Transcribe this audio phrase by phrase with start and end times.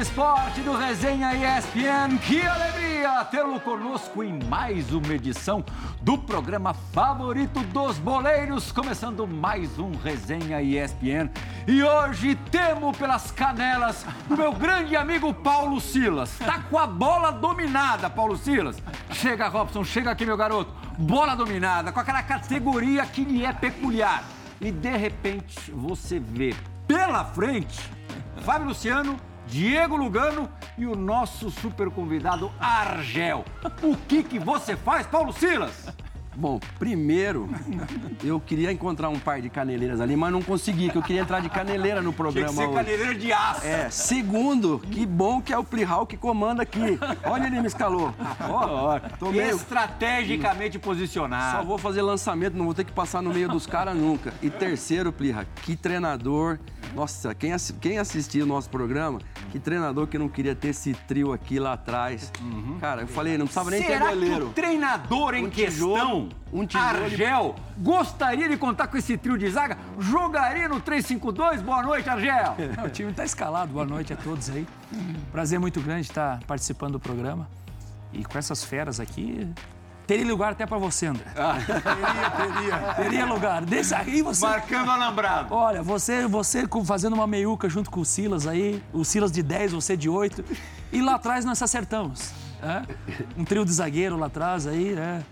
[0.00, 2.16] esporte do Resenha ESPN.
[2.26, 5.62] Que alegria tê-lo conosco em mais uma edição
[6.00, 11.30] do programa favorito dos boleiros, começando mais um Resenha ESPN.
[11.68, 16.34] E hoje temo pelas canelas o meu grande amigo Paulo Silas.
[16.38, 18.82] Tá com a bola dominada, Paulo Silas.
[19.12, 20.72] Chega, Robson, chega aqui, meu garoto.
[20.96, 24.24] Bola dominada, com aquela categoria que lhe é peculiar.
[24.62, 26.54] E de repente você vê
[26.86, 27.78] pela frente
[28.42, 33.44] Fábio Luciano, Diego Lugano e o nosso super convidado Argel.
[33.82, 35.88] O que, que você faz, Paulo Silas?
[36.40, 37.50] Bom, primeiro,
[38.24, 41.40] eu queria encontrar um par de caneleiras ali, mas não consegui, que eu queria entrar
[41.40, 42.84] de caneleira no programa Tinha que ser hoje.
[42.86, 43.66] caneleira de aço.
[43.66, 46.98] É, segundo, que bom que é o Plihal que comanda aqui.
[47.24, 48.14] Olha ele me escalou.
[48.48, 49.54] Ó, tô meio...
[49.54, 51.66] Estrategicamente Só posicionado.
[51.66, 54.32] vou fazer lançamento, não vou ter que passar no meio dos caras nunca.
[54.40, 56.58] E terceiro, Plirra, que treinador.
[56.94, 59.20] Nossa, quem, assi- quem assistiu o nosso programa,
[59.52, 62.32] que treinador que não queria ter esse trio aqui lá atrás.
[62.80, 64.46] Cara, eu falei, não precisava nem ter Será que goleiro.
[64.46, 69.78] o treinador em questão, um Argel, gostaria de contar com esse trio de zaga?
[69.98, 71.60] Jogaria no 3-5-2?
[71.62, 72.56] Boa noite, Argel.
[72.76, 73.72] Não, o time está escalado.
[73.72, 74.66] Boa noite a todos aí.
[75.30, 77.48] Prazer muito grande estar participando do programa.
[78.12, 79.48] E com essas feras aqui,
[80.06, 81.24] teria lugar até para você, André.
[81.32, 82.94] Teria, teria.
[82.94, 83.64] Teria lugar.
[83.64, 84.44] Deixa aí você.
[84.44, 85.54] Marcando alambrado.
[85.54, 89.72] Olha, você, você fazendo uma meiuca junto com o Silas aí, o Silas de 10,
[89.72, 90.44] você de 8.
[90.92, 92.32] E lá atrás nós acertamos.
[92.60, 92.84] né?
[93.36, 95.22] Um trio de zagueiro lá atrás aí, né?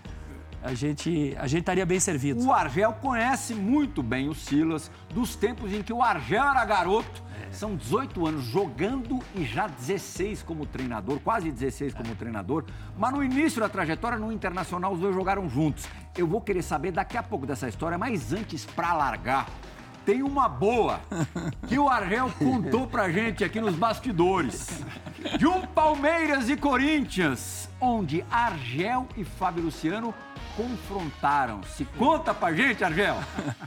[0.61, 2.45] A gente, a gente estaria bem servido.
[2.45, 7.23] O Argel conhece muito bem o Silas, dos tempos em que o Argel era garoto.
[7.51, 12.65] São 18 anos jogando e já 16 como treinador, quase 16 como treinador.
[12.97, 15.87] Mas no início da trajetória no Internacional, os dois jogaram juntos.
[16.17, 19.47] Eu vou querer saber daqui a pouco dessa história, mas antes, pra largar,
[20.05, 21.01] tem uma boa
[21.67, 24.83] que o Argel contou pra gente aqui nos bastidores.
[25.37, 30.13] De um Palmeiras e Corinthians, onde Argel e Fábio Luciano
[30.59, 31.85] confrontaram-se.
[31.85, 33.15] Conta pra gente, Argel.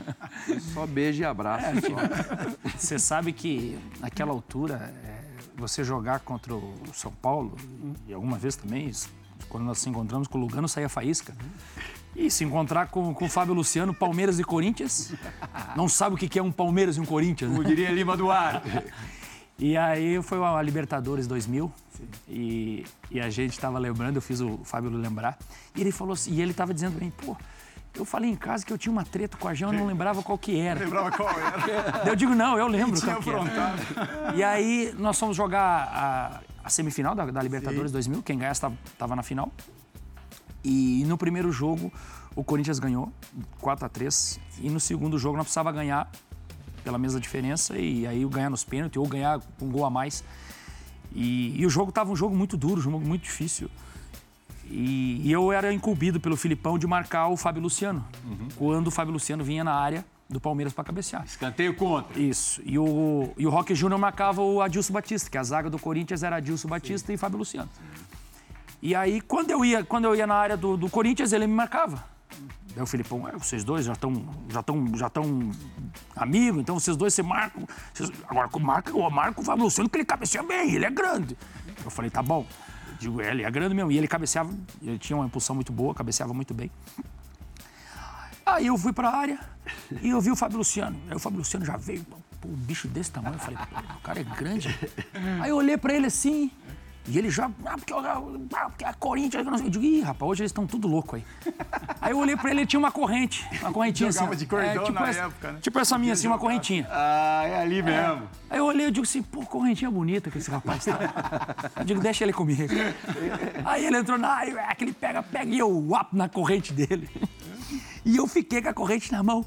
[0.73, 1.65] Só beijo e abraço.
[1.81, 2.69] só.
[2.77, 5.23] Você sabe que naquela altura, é,
[5.57, 7.57] você jogar contra o São Paulo,
[8.07, 9.09] e alguma vez também, isso,
[9.49, 11.35] quando nós nos encontramos com o Lugano, saía faísca.
[12.15, 15.13] E se encontrar com, com o Fábio Luciano, Palmeiras e Corinthians,
[15.75, 17.57] não sabe o que que é um Palmeiras e um Corinthians, né?
[17.57, 18.69] Como diria Lima Duarte.
[19.63, 21.71] E aí foi a Libertadores 2000
[22.27, 25.37] e, e a gente tava lembrando, eu fiz o Fábio lembrar,
[25.73, 27.37] e ele falou assim, e ele tava dizendo pra mim, pô,
[27.95, 30.21] eu falei em casa que eu tinha uma treta com a Jean, eu não lembrava
[30.21, 30.81] qual que era.
[30.81, 32.03] Lembrava qual era?
[32.05, 34.35] Eu digo, não, eu lembro qual que era.
[34.35, 39.15] E aí nós fomos jogar a, a semifinal da, da Libertadores 2000, quem ganhasse estava
[39.15, 39.49] na final.
[40.61, 41.89] E no primeiro jogo
[42.35, 43.13] o Corinthians ganhou
[43.61, 46.11] 4 a 3 e no segundo jogo nós precisava ganhar
[46.83, 50.23] pela mesma diferença e aí ganhar nos pênaltis ou ganhar com um gol a mais.
[51.15, 53.69] E, e o jogo estava um jogo muito duro, um jogo muito difícil.
[54.65, 58.03] E, e eu era incumbido pelo Filipão de marcar o Fábio Luciano,
[58.55, 61.23] quando o Fábio Luciano vinha na área do Palmeiras para cabecear.
[61.25, 62.19] Escanteio contra.
[62.19, 62.61] Isso.
[62.65, 66.23] E o, e o Roque Júnior marcava o Adilson Batista, que a zaga do Corinthians
[66.23, 67.69] era Adilson Batista e Fábio Luciano.
[68.81, 71.53] E aí, quando eu ia, quando eu ia na área do, do Corinthians, ele me
[71.53, 72.03] marcava.
[72.75, 75.51] Daí o Filipão, "Ah, vocês dois já estão já tão, já tão
[76.15, 77.67] amigos, então vocês dois se marcam.
[77.93, 81.37] Vocês- agora marca, marca o Fábio Luciano, que ele cabeceia bem, ele é grande.
[81.83, 82.45] Eu falei, tá bom.
[82.89, 83.91] Eu digo, é, ele é grande mesmo.
[83.91, 86.71] E ele cabeceava, ele tinha uma impulsão muito boa, cabeceava muito bem.
[88.45, 89.39] Aí eu fui pra área
[90.01, 90.99] e eu vi o Fábio Luciano.
[91.09, 92.17] Aí o Fábio Luciano já veio, pô,
[92.47, 93.35] um bicho desse tamanho.
[93.35, 93.57] Eu falei,
[93.97, 94.67] o cara é grande.
[95.41, 96.51] Aí eu olhei pra ele assim,
[97.05, 100.51] e ele já, ah, porque, ah, porque é Corinthians, eu digo, ih, rapaz, hoje eles
[100.51, 101.25] estão tudo louco aí.
[101.99, 104.39] Aí eu olhei pra ele, ele tinha uma corrente, uma correntinha Jogava assim.
[104.39, 105.59] de cordão tipo na essa, época, né?
[105.61, 106.85] Tipo essa minha assim, uma correntinha.
[106.89, 108.27] Ah, é ali mesmo.
[108.49, 110.99] Aí eu olhei e digo assim, pô, correntinha bonita que esse rapaz tá.
[111.79, 112.73] Eu digo, deixa ele comigo.
[113.63, 116.73] Aí ele entrou na área, é, que ele pega, pega, e eu uap na corrente
[116.73, 117.09] dele.
[118.03, 119.45] E eu fiquei com a corrente na mão.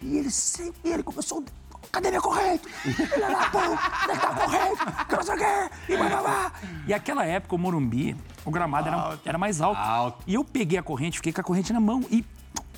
[0.00, 1.44] E ele sempre, e ele começou,
[1.90, 2.62] cadê minha corrente?
[2.84, 5.06] Ele lá, pô, onde é que tá a corrente?
[5.08, 6.52] Que não sei o quê, e blá.
[6.86, 9.78] E aquela época, o Morumbi, o gramado era, era mais alto.
[9.80, 10.22] Alto.
[10.26, 12.24] E eu peguei a corrente, fiquei com a corrente na mão e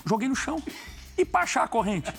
[0.07, 0.63] joguei no chão.
[1.19, 2.11] E achar a corrente.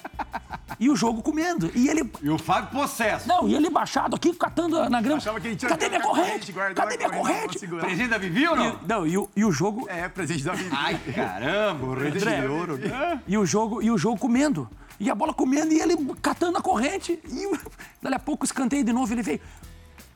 [0.80, 1.72] E o jogo comendo.
[1.76, 3.28] E ele E o Fábio possesso.
[3.28, 5.18] não, e ele baixado aqui, catando na grama.
[5.18, 7.68] Achava que ele tinha Cadê minha corrente, Cadê minha corrente.
[7.68, 8.80] Presente da Vivi ou não?
[8.88, 9.88] Não, e o, e o jogo.
[9.90, 10.76] É, presente da vida.
[10.78, 11.96] Ai, caramba.
[11.96, 12.80] Presente de ouro.
[13.28, 14.70] E o jogo, e o jogo comendo.
[15.02, 17.20] E a bola comendo e ele catando a corrente.
[17.28, 17.60] E
[18.00, 19.42] dali a pouco escanteio de novo, ele veio.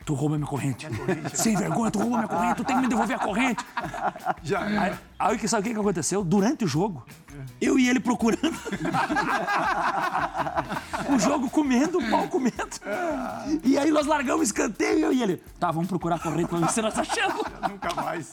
[0.05, 0.87] Tu roubou minha corrente.
[1.33, 3.65] Sem vergonha, tu roubou minha corrente, tu tem que me devolver a corrente.
[4.43, 4.61] Já.
[4.63, 6.23] Aí, aí que- sabe o que que aconteceu?
[6.23, 7.03] Durante o jogo,
[7.59, 8.53] eu e ele procurando.
[11.09, 12.55] o jogo comendo, o pau comendo.
[13.63, 15.37] E aí nós largamos o escanteio, eu e ele.
[15.59, 17.41] Tá, vamos procurar a corrente pra ver se nós achamos.
[17.67, 18.31] Nunca mais.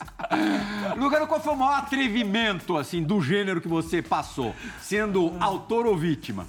[0.96, 4.54] Lugano, qual foi o maior atrevimento, assim, do gênero que você passou?
[4.80, 6.46] Sendo autor ou vítima?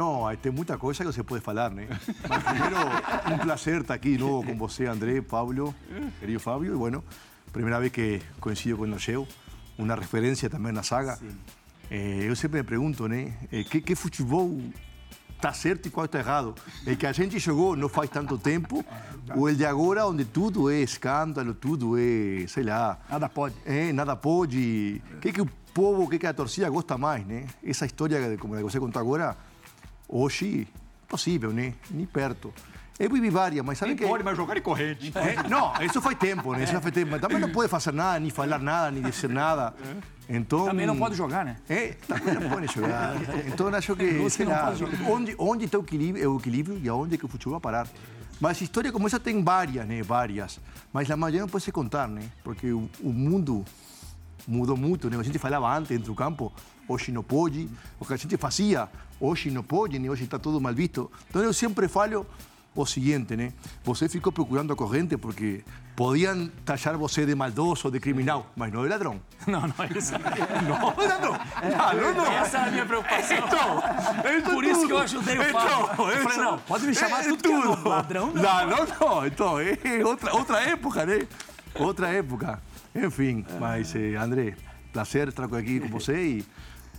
[0.00, 1.86] No, hay tem muita coisa que você pode falar, né?
[2.26, 2.76] Mas primeiro,
[3.34, 5.74] um prazer estar aqui de novo com você, André, Pablo,
[6.18, 6.72] querido Fábio.
[6.72, 7.04] E bueno,
[7.52, 9.28] primeira vez que coincido com o seu,
[9.76, 11.18] uma referência também na saga.
[11.90, 13.34] Eh, eu sempre me pergunto, né?
[13.52, 14.58] eh, que, que futebol
[15.36, 16.54] está certo e qual está errado?
[16.86, 18.82] É que a gente jogou não faz tanto tempo,
[19.36, 23.54] ou el de agora, onde tudo é escândalo, tudo é, sei lá, Nada pode.
[23.66, 25.02] É, nada pode.
[25.16, 27.44] O que, que o povo, o que, que a torcida gosta mais, né?
[27.62, 29.36] Essa história, como a que você contou agora,
[30.10, 30.66] hoje,
[31.04, 31.74] impossível, né?
[31.90, 32.52] Nem perto.
[32.98, 34.06] Eu vivi várias, mas sabe Nem que...
[34.06, 35.10] pode mais jogar de corrente.
[35.16, 36.64] É, não, isso faz tempo, né?
[36.64, 37.12] Isso já faz tempo.
[37.12, 39.72] Mas também não pode fazer nada, nem falar nada, nem dizer nada.
[40.28, 40.66] Então...
[40.66, 41.56] Também não pode jogar, né?
[41.68, 43.14] É, também não pode jogar.
[43.46, 44.74] Então, acho que, sei lá,
[45.08, 47.88] onde, onde está o equilíbrio, o equilíbrio e aonde que o futebol vai parar.
[48.38, 50.02] Mas história como essa tem várias, né?
[50.02, 50.60] Várias.
[50.92, 52.22] Mas a maioria não pode se contar, né?
[52.44, 53.64] Porque o, o mundo
[54.46, 55.16] mudou muito, né?
[55.18, 56.52] A gente falava antes dentro do campo,
[56.86, 57.68] hoje não pode.
[57.98, 58.88] O que a gente fazia,
[59.20, 60.08] hoje não pode, né?
[60.08, 61.10] Hoje está tudo mal visto.
[61.28, 62.26] Então, eu sempre falo
[62.74, 63.52] o seguinte, né?
[63.84, 65.62] Você ficou procurando a corrente porque
[65.96, 69.20] podiam taxar você de maldoso, de criminal, mas não de ladrão.
[69.46, 70.12] Não, não é isso.
[70.12, 71.32] Não, de ladrão.
[71.76, 72.32] Ladrão não.
[72.32, 73.36] Essa é a minha preocupação.
[73.36, 76.10] Então, Por isso que eu ajudei o Fábio.
[76.10, 77.88] Eu falei, não, pode me chamar tudo que é.
[77.88, 78.42] Ladrão, não.
[78.42, 79.26] Ladrão não.
[79.26, 81.26] Então, é outra, outra época, né?
[81.74, 82.62] Outra época.
[82.94, 84.56] Enfim, mas, eh, André,
[84.92, 86.44] prazer estar aqui com você e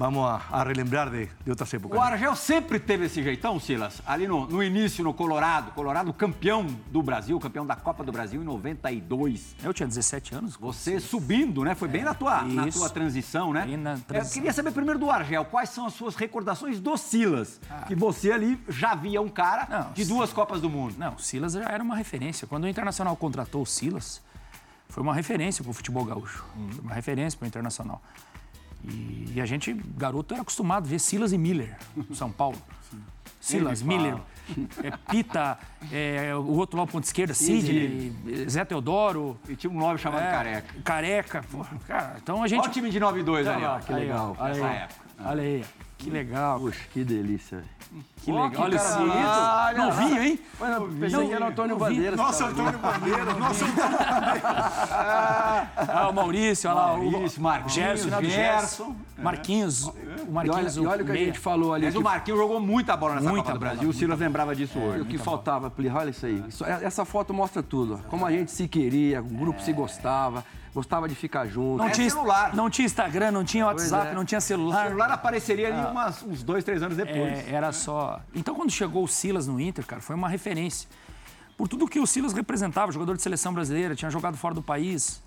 [0.01, 1.95] vamos a, a relembrar de, de outras épocas.
[1.95, 4.01] O Argel sempre teve esse jeitão, Silas?
[4.03, 5.71] Ali no, no início, no Colorado.
[5.73, 9.55] Colorado campeão do Brasil, campeão da Copa do Brasil em 92.
[9.63, 10.55] Eu tinha 17 anos.
[10.55, 11.75] Você subindo, né?
[11.75, 13.63] Foi bem na tua, na tua transição, né?
[13.63, 14.33] Bem na Eu transição.
[14.33, 17.61] queria saber primeiro do Argel, quais são as suas recordações do Silas?
[17.87, 19.79] Que você ali já via um cara Ah.
[19.85, 20.95] Não, de duas Copas do Mundo.
[20.97, 22.47] Não, o Silas já era uma referência.
[22.47, 24.19] Quando o Internacional contratou o Silas,
[24.89, 26.43] foi uma referência para o futebol gaúcho.
[26.71, 28.01] Foi uma referência para o Internacional.
[28.83, 32.57] E, e a gente, garoto, era acostumado a ver Silas e Miller no São Paulo.
[33.39, 34.21] Silas, Nem me Miller,
[34.83, 35.57] é, Pita,
[35.91, 38.13] é, o outro lá, ponta esquerda, Sidney,
[38.47, 39.35] Zé Teodoro.
[39.49, 40.75] E tinha um nome chamado é, Careca.
[40.83, 41.45] Careca.
[41.51, 42.61] pô, cara, então a gente...
[42.61, 43.79] Olha o time de 92 ali, ó.
[43.79, 44.35] Que aí, legal.
[44.37, 45.01] olha Nessa aí, época.
[45.25, 45.65] Olha aí,
[46.03, 46.59] que legal.
[46.59, 47.63] Puxa, que delícia.
[48.23, 48.51] Que legal.
[48.63, 49.77] Olha bonito.
[49.77, 50.39] Não vi, hein?
[50.59, 51.77] Mas eu pensei que era o Antônio.
[51.77, 52.17] Bandeiras.
[52.17, 53.65] Nossa, Antônio Bandeira, nossa,
[55.77, 56.87] Ah, o Maurício, olha lá.
[56.97, 58.31] Maurício, o Marquinhos, Gerson, né, Gerson.
[58.85, 58.95] Gerson.
[59.17, 61.85] Marquinhos, o E olha, Marquinhos, e olha o que a gente falou ali.
[61.85, 63.89] Mas o Marquinhos jogou muita bola nessa Muita Copa do bola, Brasil.
[63.89, 65.01] O Silas lembrava disso hoje.
[65.01, 66.43] O que faltava, Plirra, olha isso aí.
[66.47, 67.99] Isso- é- essa foto mostra tudo.
[68.09, 71.77] Como a gente se queria, o grupo se gostava, gostava de ficar junto.
[71.77, 72.55] Não É tinha, celular.
[72.55, 74.13] não tinha Instagram, não tinha WhatsApp, é.
[74.13, 74.85] não tinha O celular.
[74.87, 77.17] celular apareceria ali umas- uns dois, três anos depois.
[77.17, 78.19] É, era só.
[78.33, 80.87] Então, quando chegou o Silas no Inter, cara, foi uma referência.
[81.57, 85.21] Por tudo que o Silas representava, jogador de seleção brasileira, tinha jogado fora do país.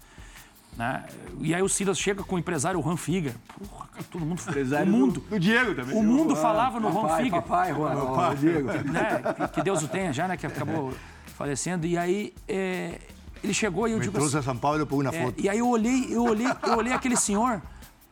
[0.77, 1.05] Né?
[1.41, 3.33] E aí o Silas chega com o empresário Juan Figa.
[3.57, 4.41] Porra, cara, todo mundo.
[4.43, 5.97] o mundo, Do Diego também.
[5.97, 7.37] o mundo falava no Juan Papai, Figa.
[7.43, 8.67] papai, Juan, ó, Diego.
[8.91, 9.23] né?
[9.37, 10.37] que- Que Deus o tenha já, né?
[10.37, 10.93] Que acabou
[11.39, 11.87] falecendo.
[11.87, 12.99] E aí é,
[13.45, 15.41] ele chegou e eu Me digo trouxe assim, a São Paulo por uma é, foto.
[15.41, 17.63] e aí eu olhei, eu olhei, eu olhei aquele senhor.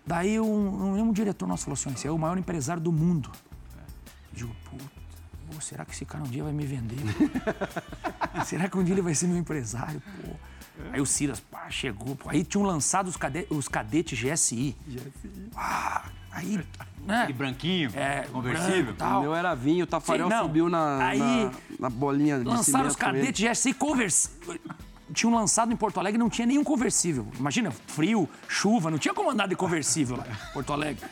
[0.07, 3.31] Daí um, um, um diretor nosso falou assim: esse é o maior empresário do mundo.
[3.75, 4.85] Eu digo, puta,
[5.51, 6.99] pô, será que esse cara um dia vai me vender?
[8.45, 10.03] será que um dia ele vai ser meu empresário?
[10.25, 10.33] Pô.
[10.93, 12.17] Aí o Silas, pá, chegou.
[12.17, 12.31] Pô.
[12.31, 14.77] Aí tinham lançado os, cade- os cadetes GSI.
[15.55, 16.59] Ah, aí,
[17.07, 17.27] né?
[17.29, 18.95] E branquinho, É, conversível.
[18.95, 22.45] branco, O meu era vinho, o Tafarel Sim, subiu na, Aí, na, na bolinha de
[22.45, 24.31] Lançaram os cadetes GSI convers...
[25.13, 27.27] Tinham lançado em Porto Alegre e não tinha nenhum conversível.
[27.39, 31.05] Imagina, frio, chuva, não tinha como andar de conversível lá em Porto Alegre.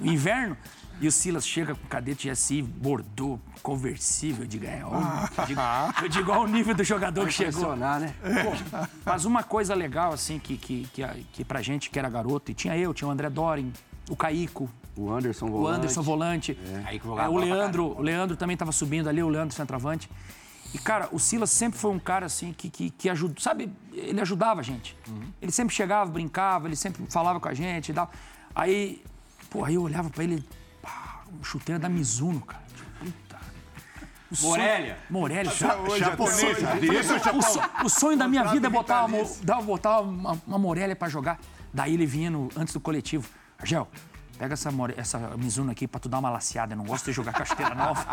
[0.00, 0.56] No inverno.
[1.00, 4.44] E o Silas chega com cadete GSI, Bordeaux, conversível.
[4.44, 4.92] Eu digo, é, ó,
[5.40, 5.60] eu digo,
[6.02, 7.74] eu digo, ó o nível do jogador que chegou.
[7.74, 8.14] Né?
[8.22, 12.08] Pô, mas uma coisa legal, assim, que, que, que, a- que pra gente que era
[12.08, 13.72] garoto, e tinha eu, tinha o André Dorin,
[14.08, 15.76] o Caico, O Anderson o volante.
[15.78, 16.58] Anderson volante.
[16.88, 20.08] É, jogava o Leandro, o Leandro também estava subindo ali, o Leandro centroavante.
[20.74, 24.20] E, cara, o Silas sempre foi um cara assim que, que, que ajuda, sabe, ele
[24.20, 24.96] ajudava a gente.
[25.40, 28.10] Ele sempre chegava, brincava, ele sempre falava com a gente e tal.
[28.52, 29.02] Aí,
[29.48, 30.44] pô, aí eu olhava pra ele,
[30.82, 32.64] pá, um chuteiro da Mizuno, cara.
[34.32, 34.98] Sonho- Morelia.
[35.08, 35.96] Morelia, ao o,
[37.18, 37.42] Japão.
[37.42, 41.38] so- o sonho da minha vida é botar, uma, botar uma, uma Morelia pra jogar.
[41.72, 43.28] Daí ele vinha no- antes do coletivo.
[43.56, 43.86] Argel,
[44.38, 46.72] pega essa, essa Mizuno aqui pra tu dar uma laceada.
[46.74, 48.04] Eu não gosto de jogar chuteira nova.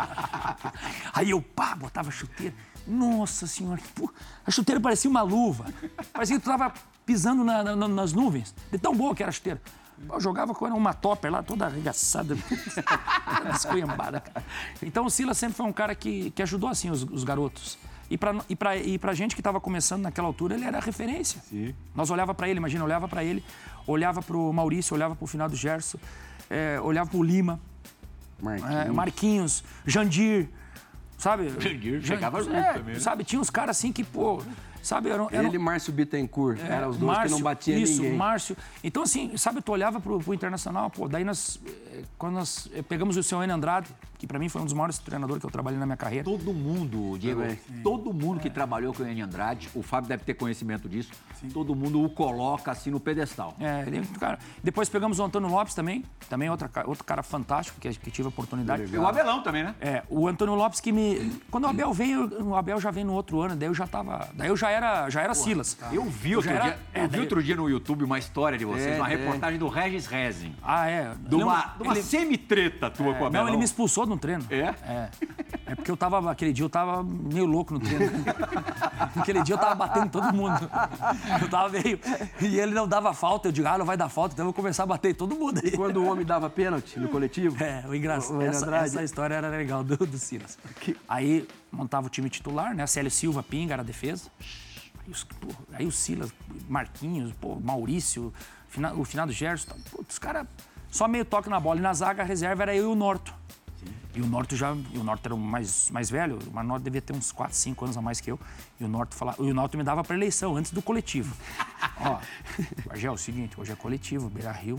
[1.14, 2.54] Aí eu, pá, botava a chuteira.
[2.86, 4.12] Nossa senhora, pô,
[4.46, 5.66] a chuteira parecia uma luva.
[6.12, 6.72] Parecia que tu tava
[7.06, 8.54] pisando na- na- nas nuvens.
[8.70, 9.60] De tão boa que era a chuteira.
[10.10, 12.36] Eu jogava com uma topper lá, toda arregaçada,
[13.54, 14.20] esculhambada.
[14.20, 14.44] cara.
[14.82, 17.78] Então o Silas sempre foi um cara que, que ajudou assim os, os garotos.
[18.12, 21.40] E pra, e, pra, e pra gente que tava começando naquela altura, ele era referência.
[21.94, 23.42] Nós olhava pra ele, imagina, olhava pra ele,
[23.86, 25.98] olhava pro Maurício, olhava pro final do Gerson,
[26.50, 27.58] é, olhava pro Lima,
[28.40, 28.70] Marquinhos.
[28.74, 30.48] é, Marquinhos, Jandir,
[31.16, 31.48] sabe?
[31.58, 33.00] Jandir Jan- chegava junto é, também, né?
[33.00, 34.42] Sabe, tinha uns caras assim que, pô,
[34.82, 36.60] sabe, eram, eram Ele e Márcio Bittencourt.
[36.60, 38.18] eram os dois que não batiam É, isso, ninguém.
[38.18, 38.54] Márcio.
[38.84, 43.16] Então, assim, sabe, tu olhava pro, pro Internacional, pô, daí nós, eh, quando nós pegamos
[43.16, 43.50] o seu N.
[43.54, 43.88] Andrade,
[44.22, 46.22] que pra mim foi um dos maiores treinadores que eu trabalhei na minha carreira.
[46.24, 47.58] Todo mundo, Diego, Também.
[47.82, 49.20] todo mundo que trabalhou com o N.
[49.20, 51.10] Andrade, o Fábio deve ter conhecimento disso,
[51.52, 53.56] todo mundo o coloca assim no pedestal.
[53.58, 54.38] É, ele é cara.
[54.62, 58.28] Depois pegamos o Antônio Lopes também, também outra, outro cara fantástico que, que tive a
[58.28, 58.84] oportunidade.
[58.94, 59.74] E o Abelão também, né?
[59.80, 61.32] É, o Antônio Lopes que me.
[61.50, 64.28] Quando o Abel veio, o Abel já veio no outro ano, daí eu já tava.
[64.34, 65.76] Daí eu já era, já era Silas.
[65.90, 68.04] Eu vi, Eu outro já era- dia, é, eu vi daí- outro dia no YouTube
[68.04, 69.16] uma história de vocês, É, uma é.
[69.16, 70.54] reportagem do Regis Rezin.
[70.62, 71.12] Ah, é.
[71.18, 73.42] De uma, Lembra- de uma ele- semi-treta tua com o Abelão.
[73.46, 74.44] Não, ele me expulsou no treino.
[74.50, 74.74] É?
[74.84, 75.10] É.
[75.66, 78.12] É porque eu tava, aquele dia eu tava meio louco no treino.
[79.16, 80.70] aquele dia eu tava batendo todo mundo.
[81.40, 81.98] Eu tava meio.
[82.40, 84.54] E ele não dava falta, eu digo, ah, não vai dar falta, então eu vou
[84.54, 85.72] começar a bater todo mundo aí.
[85.72, 87.62] Quando o homem dava pênalti no coletivo.
[87.62, 88.42] É, o engraçado.
[88.42, 90.58] Essa, essa história era legal do, do Silas.
[91.08, 92.86] Aí montava o time titular, né?
[92.86, 94.30] Célio Silva, Pinga era a defesa.
[95.04, 95.26] Aí, os,
[95.72, 96.32] aí o Silas,
[96.68, 98.32] Marquinhos, pô, Maurício,
[98.96, 99.74] o final do Gerson.
[100.08, 100.46] os caras
[100.90, 101.78] só meio toque na bola.
[101.78, 103.34] E na zaga, a reserva era eu e o Norto.
[104.14, 104.74] E o Norto já.
[104.92, 107.84] E o Norto era o mais, mais velho, o Norto devia ter uns 4, 5
[107.84, 108.38] anos a mais que eu.
[108.78, 109.42] E o Norto falava.
[109.42, 111.34] E o Norto me dava para eleição antes do coletivo.
[112.00, 112.18] Ó,
[112.90, 114.78] Argel, é o seguinte, hoje é coletivo, Beira Rio.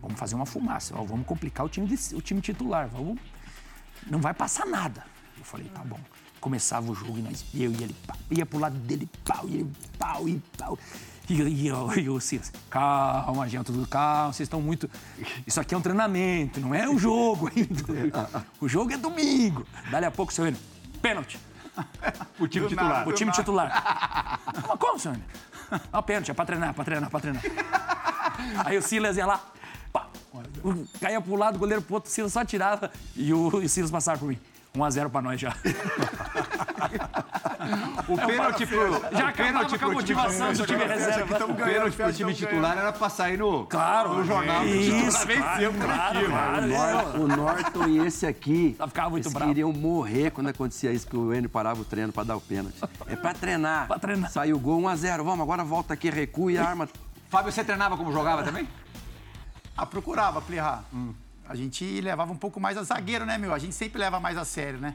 [0.00, 0.94] Vamos fazer uma fumaça.
[0.96, 2.88] Ó, vamos complicar o time, de- o time titular.
[2.88, 3.18] Vamos,
[4.06, 5.04] não vai passar nada.
[5.38, 6.00] Eu falei, tá bom.
[6.40, 9.54] Começava o jogo e nós, eu e ele, pau, ia pro lado dele, pau, e
[9.56, 10.76] ele, pau, e pau.
[11.28, 14.90] E, e, eu- e o Silas, calma, gente, tudo calma, vocês estão muito.
[15.46, 18.28] Isso aqui é um treinamento, não é um jogo ainda.
[18.60, 19.66] O jogo é domingo.
[19.90, 20.60] Dali a pouco, seu Enio,
[21.00, 21.38] pênalti.
[22.38, 23.08] O time titular.
[23.08, 24.40] O time titular.
[24.68, 25.16] Mas como, senhor?
[25.92, 27.42] Não, pênalti, é pra treinar, é pra treinar, é pra treinar.
[28.66, 29.40] Aí o Silas ia lá,
[29.92, 30.08] pá,
[31.00, 33.68] caía pro lado, o goleiro pro outro, o Silas só tirava e o, e o
[33.68, 34.38] Silas passava por mim.
[34.74, 35.54] 1x0 pra nós já.
[38.08, 39.00] O pênalti pro.
[39.16, 41.44] Já o pênalti com a time- motivação do time reserva.
[41.44, 43.64] O pênalti pro time titular era pra sair no.
[43.66, 44.14] Claro.
[44.14, 44.66] No jornal.
[44.66, 46.32] Isso, Venceu o claro, coletivo.
[46.32, 46.68] claro, O.
[46.68, 48.76] Nor- o Norton e esse aqui.
[48.88, 49.48] Ficava muito eles bravo.
[49.50, 52.76] queriam morrer quando acontecia isso, que o Enio parava o treino pra dar o pênalti.
[53.06, 53.86] É pra treinar.
[53.86, 54.30] Pra treinar.
[54.30, 55.22] Saiu o gol 1x0.
[55.22, 56.88] Vamos, agora volta aqui, recua e arma.
[57.30, 58.68] Fábio, você treinava como jogava também?
[59.76, 60.84] Ah, procurava, Plirra.
[61.48, 63.52] A gente levava um pouco mais a zagueiro, né, meu?
[63.52, 64.94] A gente sempre leva mais a sério, né?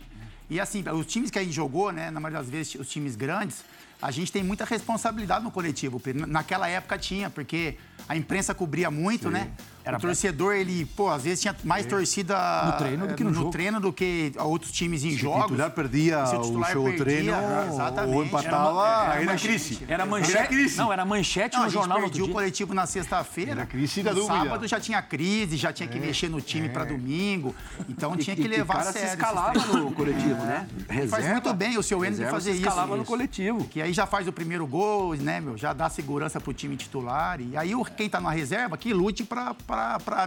[0.49, 3.15] E assim, os times que a gente jogou, né, na maioria das vezes, os times
[3.15, 3.65] grandes,
[4.01, 6.01] a gente tem muita responsabilidade no coletivo.
[6.27, 7.77] Naquela época tinha, porque
[8.07, 9.49] a imprensa cobria muito, né?
[9.83, 12.35] Era o torcedor, ele, pô, às vezes tinha mais torcida
[12.65, 13.51] No treino do que no eh, jogo.
[13.51, 15.43] treino do que outros times em Se o jogos.
[15.43, 17.33] titular perdia Se o titular seu perdia, treino
[17.71, 18.13] exatamente.
[18.15, 19.47] ou empatava, Era aí era manchete.
[19.47, 19.83] crise.
[19.85, 20.47] Era Era manchete.
[20.49, 20.77] crise.
[20.77, 22.33] Não, era manchete Não, no a gente jornal no perdia o dia.
[22.33, 23.51] coletivo na sexta-feira.
[23.51, 24.37] Era crise da no dúvida.
[24.43, 27.55] sábado já tinha crise, já tinha que mexer no time pra domingo.
[27.87, 29.07] Então tinha que E- e levar o a sério.
[29.07, 30.67] se escalava no coletivo, né?
[30.89, 32.67] Reserva, Faz muito bem o seu reserva fazer se isso.
[32.67, 33.63] escalava no coletivo.
[33.63, 35.57] Que aí já faz o primeiro gol, né, meu?
[35.57, 37.39] Já dá segurança pro time titular.
[37.39, 39.55] E aí o- quem tá na reserva, que lute pra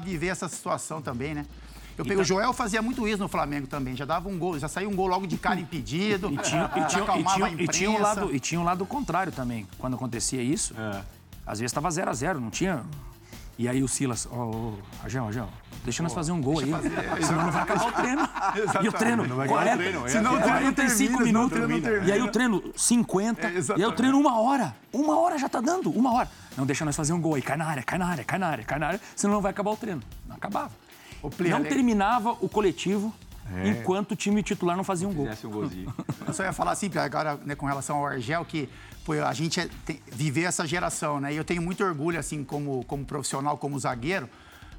[0.02, 1.46] viver essa situação também, né?
[2.00, 3.94] Eu peguei, O Joel fazia muito isso no Flamengo também.
[3.94, 6.32] Já dava um gol, já saiu um gol logo de cara impedido.
[6.32, 8.86] E tinha, e, tinha, e, acalmava tinha, e, tinha um lado, e tinha um lado
[8.86, 9.68] contrário também.
[9.78, 10.74] Quando acontecia isso,
[11.46, 12.82] às vezes tava 0 a 0 não tinha.
[13.58, 14.74] E aí o Silas, ó, ô,
[15.04, 15.48] Agel, Agel,
[15.84, 16.70] deixa nós fazer um gol aí.
[17.22, 18.28] Senão não vai acabar o treino.
[18.82, 20.08] E o treino, Não vai acabar o 40, treino, é.
[20.08, 21.50] senão o treino 45 termina, minutos.
[21.50, 22.06] treino não termina.
[22.06, 23.48] E aí o treino 50.
[23.76, 24.74] e aí o treino uma hora.
[24.90, 26.28] Uma hora já tá dando, uma hora.
[26.60, 27.42] Não deixa nós fazer um gol aí.
[27.42, 29.00] Cai na área, cai na área, cai na área, cai na área.
[29.16, 30.02] Senão não vai acabar o treino.
[30.28, 30.70] Não acabava.
[31.36, 33.14] Play, Não terminava o coletivo
[33.64, 35.26] enquanto o time titular não fazia um gol.
[35.44, 35.94] Um golzinho.
[36.26, 38.68] Eu só ia falar assim, agora, né, com relação ao Argel, que
[39.04, 41.32] pô, a gente é, tem, viver essa geração, né?
[41.32, 44.28] E eu tenho muito orgulho, assim, como, como profissional, como zagueiro,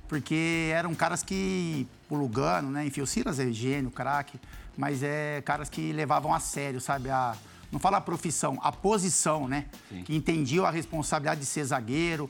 [0.08, 2.86] porque eram caras que, o Lugano, né?
[2.86, 4.40] Enfim, o Silas é gênio, craque,
[4.78, 7.10] mas é caras que levavam a sério, sabe?
[7.10, 7.36] A,
[7.72, 9.66] não fala a profissão, a posição, né?
[10.06, 12.30] Que entendiam a responsabilidade de ser zagueiro,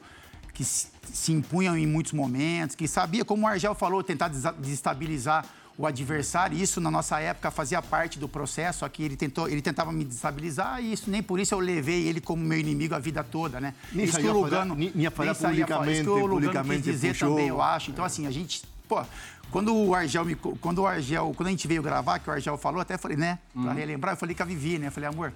[0.54, 0.88] que se,
[1.32, 5.46] impunham em muitos momentos, que sabia, como o Argel falou, tentar desestabilizar
[5.78, 6.58] o adversário.
[6.58, 8.86] Isso, na nossa época, fazia parte do processo.
[8.86, 12.22] Aqui ele, tentou, ele tentava me destabilizar e isso nem por isso eu levei ele
[12.22, 13.74] como meu inimigo a vida toda, né?
[13.92, 15.32] Nem isso que o a falar- Lugano, nem- nem falar falar.
[15.32, 17.90] Isso que o publicamente, Lugano publicamente quis dizer pro também, eu acho.
[17.92, 18.62] Então, assim, a gente...
[18.92, 19.06] Pô,
[19.50, 20.36] quando o Argel me...
[20.36, 21.34] Quando o Argel...
[21.34, 23.40] Quando a gente veio gravar, que o Argel falou, até falei, né?
[23.54, 24.88] Pra relembrar, eu falei com a Vivi, né?
[24.88, 25.32] Eu falei, amor...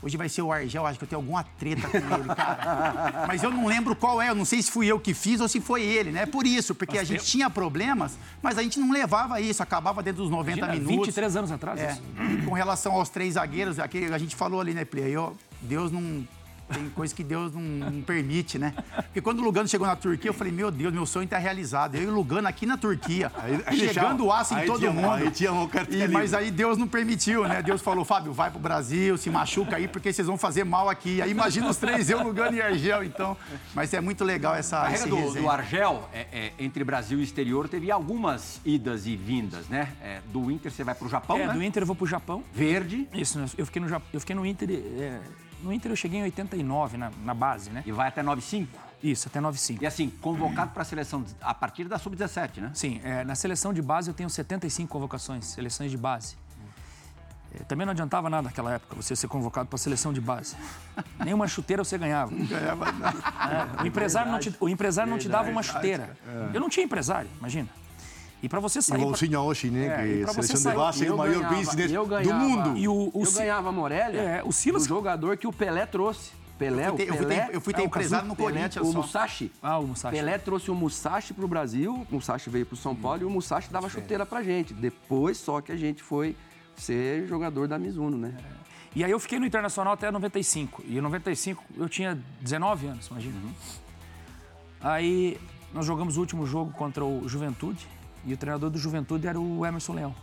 [0.00, 3.24] Hoje vai ser o Argel, acho que eu tenho alguma treta com ele, cara.
[3.26, 5.48] Mas eu não lembro qual é, eu não sei se fui eu que fiz ou
[5.48, 6.24] se foi ele, né?
[6.24, 10.22] Por isso, porque a gente tinha problemas, mas a gente não levava isso, acabava dentro
[10.22, 11.06] dos 90 Imagina, minutos.
[11.06, 11.80] 23 anos atrás.
[11.80, 12.02] É, isso.
[12.32, 15.10] e com relação aos três zagueiros, aquele, a gente falou ali, né, Play?
[15.10, 16.24] Eu, Deus não.
[16.72, 18.74] Tem coisa que Deus não, não permite, né?
[19.04, 21.94] Porque quando o Lugano chegou na Turquia, eu falei, meu Deus, meu sonho está realizado.
[21.94, 23.30] Eu e o Lugano aqui na Turquia,
[23.76, 25.10] chegando o aço em aí todo tinha- mundo.
[25.10, 27.62] aí tinha cartinha E- mas aí Deus não permitiu, né?
[27.62, 31.20] Deus falou, Fábio, vai pro Brasil, se machuca aí, porque vocês vão fazer mal aqui.
[31.22, 33.36] Aí imagina os três, eu, Lugano e Argel, então.
[33.74, 34.78] Mas é muito legal essa.
[34.78, 39.16] A regra do, do Argel, é, é, entre Brasil e exterior, teve algumas idas e
[39.16, 39.92] vindas, né?
[40.02, 41.52] É, do Inter você vai pro Japão, É, né?
[41.54, 42.42] do Inter eu vou pro Japão.
[42.52, 43.46] Verde Isso, né?
[43.56, 44.68] eu fiquei no, eu fiquei no Inter.
[44.70, 45.18] é,
[45.62, 47.82] no Inter eu cheguei em 89, na, na base, né?
[47.86, 48.88] e vai até 95.
[49.02, 49.82] Isso, até 95.
[49.82, 52.70] E assim, convocado para a seleção a partir da sub-17, né?
[52.74, 56.36] Sim, é, na seleção de base eu tenho 75 convocações, seleções de base.
[57.54, 60.56] É, também não adiantava nada naquela época você ser convocado para a seleção de base.
[61.24, 62.32] Nenhuma chuteira você ganhava.
[62.34, 66.16] É, o empresário, não te, o empresário não te dava uma chuteira.
[66.52, 67.68] Eu não tinha empresário, imagina.
[68.42, 68.98] E para você sair.
[68.98, 69.86] pra- Igualzinho hoje, né?
[69.86, 72.76] É, e que você seleção de base é o maior ganhava- business do mundo.
[72.78, 76.32] E o, o eu ganhava Morelia É, o Silas- do jogador que o Pelé trouxe.
[76.58, 78.26] Pelé, Eu fui ter- o eu fui ter- Pelé, eu fui ter é, o empresário
[78.26, 78.98] Kazu- no Pelé, Corinthians O só.
[78.98, 79.52] Musashi.
[79.62, 80.16] Ah, o Musashi.
[80.16, 83.70] Pelé trouxe o Musashi pro Brasil, o Musashi veio pro São Paulo e o Musashi
[83.72, 84.74] dava chuteira pra gente.
[84.74, 86.34] Depois só que a gente foi
[86.76, 88.34] ser jogador da Mizuno, né?
[88.94, 90.82] E aí eu fiquei no Internacional até 95.
[90.86, 93.34] E em 95 eu tinha 19 anos, imagina.
[94.80, 95.38] Aí
[95.72, 97.86] nós jogamos o último jogo contra o Juventude.
[98.24, 100.14] E o treinador do Juventude era o Emerson Leão.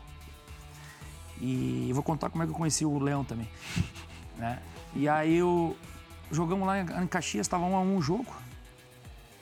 [1.40, 3.50] E eu vou contar como é que eu conheci o Leão também.
[4.38, 4.62] né?
[4.96, 5.76] E aí eu,
[6.32, 8.34] jogamos lá em Caxias, estava 1 a 1 o jogo.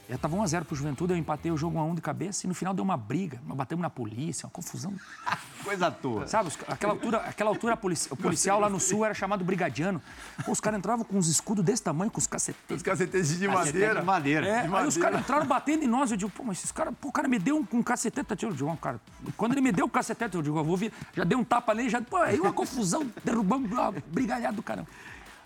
[0.09, 2.01] Já estava 1 a 0 pro Juventude, eu empatei o jogo 1 a 1 de
[2.01, 4.93] cabeça e no final deu uma briga, nós batemos na polícia, uma confusão.
[5.63, 6.27] Coisa à toa.
[6.27, 10.01] Sabe, os- aquela altura, aquela altura polici- o policial lá no sul era chamado brigadiano.
[10.45, 12.77] Pô, os caras entravam com uns escudos desse tamanho, com os cacetetes.
[12.77, 13.99] Os cacetetes de madeira.
[14.01, 14.47] de madeira.
[14.47, 14.99] É, de aí os madeira.
[15.01, 16.11] caras entraram batendo em nós.
[16.11, 18.45] Eu digo, pô, mas esses caras, pô, o cara me deu um, um cacetete.
[18.45, 18.99] Eu digo, "Ó, cara.
[19.37, 20.91] Quando ele me deu o cacetete, eu digo, eu vou vir.
[21.15, 22.01] Já dei um tapa nele, já.
[22.01, 24.87] Pô, aí uma confusão, derrubamos, uma brigalhada do caramba.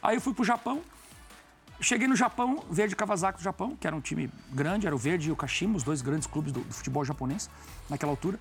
[0.02, 0.82] Aí eu fui pro Japão.
[1.80, 5.30] Cheguei no Japão, Verde Kawasaki do Japão, que era um time grande, era o Verde
[5.30, 7.48] e o Kashima, os dois grandes clubes do, do futebol japonês,
[7.88, 8.40] naquela altura.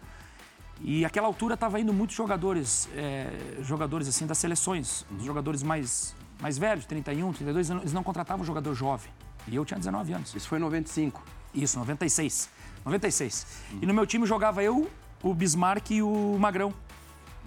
[0.81, 3.31] E aquela altura estava indo muitos jogadores, é,
[3.63, 8.45] jogadores assim das seleções, os jogadores mais, mais velhos, 31, 32 anos, eles não contratavam
[8.45, 9.11] jogador jovem.
[9.49, 10.35] E eu tinha 19 anos.
[10.35, 11.23] Isso foi em 95.
[11.55, 12.51] Isso, 96.
[12.85, 13.47] 96.
[13.81, 14.91] E no meu time jogava eu,
[15.23, 16.73] o Bismarck e o Magrão.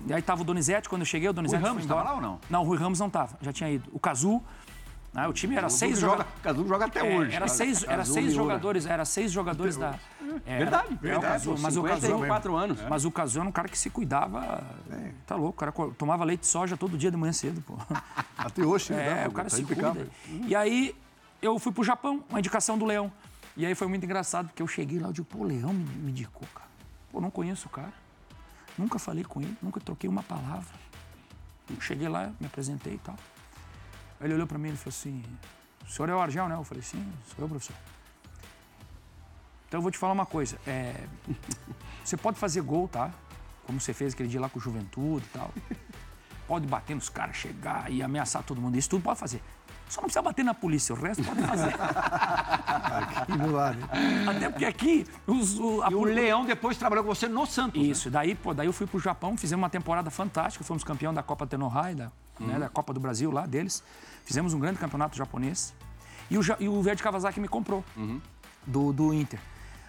[0.08, 2.16] E aí tava o Donizete, quando eu cheguei, o Donizete Ramos foi tava embora.
[2.16, 2.40] lá ou não?
[2.50, 3.90] Não, o Rui Ramos não tava, já tinha ido.
[3.92, 4.42] O Cazu,
[5.14, 6.42] né, o time era seis joga, jogadores.
[6.44, 7.36] Cazu joga até hoje.
[7.36, 9.96] Era seis, era seis jogadores, era seis jogadores da.
[10.46, 12.80] É, Verdade, é, o Cazu, mas o Cazu, 54 anos.
[12.88, 14.64] mas o Cazu era um cara que se cuidava.
[15.26, 17.76] Tá louco, o cara tomava leite de soja todo dia de manhã cedo, pô.
[18.38, 19.28] Até hoje, É, né?
[19.28, 20.08] o cara Tá se cuida.
[20.48, 20.96] E aí
[21.42, 23.12] eu fui pro Japão, uma indicação do Leão.
[23.58, 25.84] E aí foi muito engraçado, porque eu cheguei lá e digo, pô, o Leão me,
[25.84, 26.68] me indicou, cara.
[27.12, 27.92] Pô, não conheço o cara.
[28.78, 30.74] Nunca falei com ele, nunca troquei uma palavra.
[31.70, 33.16] Eu cheguei lá, me apresentei e tal.
[34.22, 35.24] Ele olhou pra mim e falou assim,
[35.88, 36.56] o senhor é o Argel, né?
[36.56, 37.76] Eu falei, sim, sou eu, professor.
[39.68, 40.60] Então eu vou te falar uma coisa.
[40.68, 41.08] é,
[42.04, 43.12] você pode fazer gol, tá?
[43.66, 45.54] Como você fez aquele dia lá com o Juventude e tal.
[46.48, 48.76] Pode bater nos caras, chegar e ameaçar todo mundo.
[48.76, 49.42] Isso tudo pode fazer.
[49.90, 51.74] Só não precisa bater na polícia, o resto pode fazer.
[53.38, 53.88] Mudar, né?
[54.30, 57.82] Até porque aqui os, o, a E o Leão depois trabalhou com você no Santos.
[57.82, 57.88] né?
[57.88, 61.24] Isso, daí, pô, daí eu fui pro Japão, fizemos uma temporada fantástica, fomos campeão da
[61.24, 63.84] Copa Tenohai, da, né, da Copa do Brasil lá deles.
[64.26, 65.74] Fizemos um grande campeonato japonês.
[66.30, 67.84] E o, e o Verde Kawasaki me comprou
[68.66, 69.40] do, do Inter.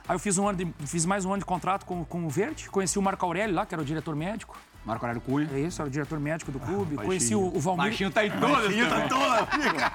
[0.09, 2.29] Aí eu fiz, um ano de- fiz mais um ano de contrato com, com o
[2.29, 4.59] Verde, conheci o Marco Aurélio lá, que era o diretor médico.
[4.85, 5.49] Marco Aurélio Cunha.
[5.53, 6.97] É isso, era o diretor médico do clube.
[6.97, 7.87] conheci o, o Valmir.
[7.87, 8.75] Baixinho tá em todas.
[8.89, 9.09] também.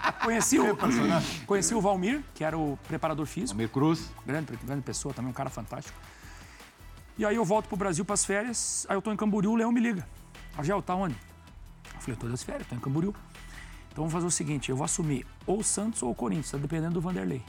[0.24, 0.78] Conheci o,
[1.48, 3.54] conheci o Valmir, que era o preparador físico.
[3.54, 4.12] Almir Cruz.
[4.26, 5.98] grande, grande pessoa também, um cara fantástico.
[7.18, 9.72] E aí eu volto pro Brasil pras férias, aí eu tô em Camboriú, o Leão
[9.72, 10.08] me liga.
[10.58, 11.15] Argel, tá onde?
[11.94, 13.13] Eu falei, eu tô das férias, tô em Camboriú.
[13.91, 17.02] Então vamos fazer o seguinte, eu vou assumir ou Santos ou Corinthians, tá dependendo do
[17.02, 17.41] Vanderlei.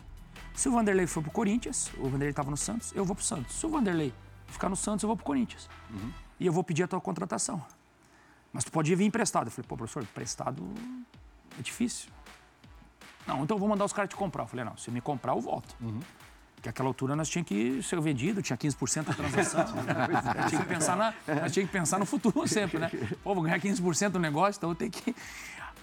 [0.57, 3.55] Se o Vanderlei for pro Corinthians, o Vanderlei tava no Santos, eu vou pro Santos.
[3.55, 4.13] Se o Vanderlei
[4.49, 5.69] ficar no Santos, eu vou pro Corinthians.
[6.41, 7.63] E eu vou pedir a tua contratação.
[8.53, 9.49] Mas tu pode vir emprestado.
[9.49, 10.67] Eu falei, pô, professor, emprestado
[11.59, 12.09] é difícil.
[13.27, 14.45] Não, então eu vou mandar os caras te comprar.
[14.45, 15.77] Eu falei, não, se me comprar, eu volto.
[16.55, 19.61] porque aquela altura nós tínhamos que ser vendido, tinha 15% da transação.
[20.37, 22.91] Nós tinha que pensar na, nós tinha que pensar no futuro sempre, né?
[23.23, 25.15] Pô, vou ganhar 15% do negócio, então eu tenho que.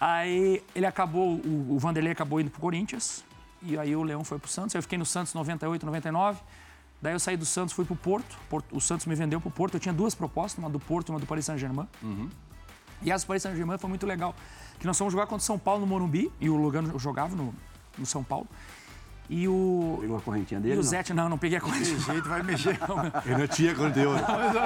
[0.02, 3.24] Aí ele acabou, o, o Vanderlei acabou indo pro Corinthians,
[3.65, 4.76] e aí o Leão foi pro Santos.
[4.76, 6.39] Aí eu fiquei no Santos 98, 99.
[7.02, 8.38] Daí eu saí do Santos, fui pro Porto.
[8.49, 9.73] Porto o Santos me vendeu pro Porto.
[9.76, 11.88] Eu tinha duas propostas, uma do Porto e uma do Paris Saint-Germain.
[13.02, 14.34] E essa Paris Saint-Germain foi muito legal.
[14.80, 17.54] Que nós fomos jogar contra o São Paulo no Morumbi, e o Lugano jogava no,
[17.97, 18.47] no São Paulo.
[19.36, 19.98] E o.
[20.00, 20.74] Pegou a correntinha E dele?
[20.74, 20.84] o não?
[20.84, 21.98] Zete, não, não peguei a corrente.
[22.00, 22.78] jeito vai mexer.
[23.26, 24.22] Eu não tinha corrente de ouro.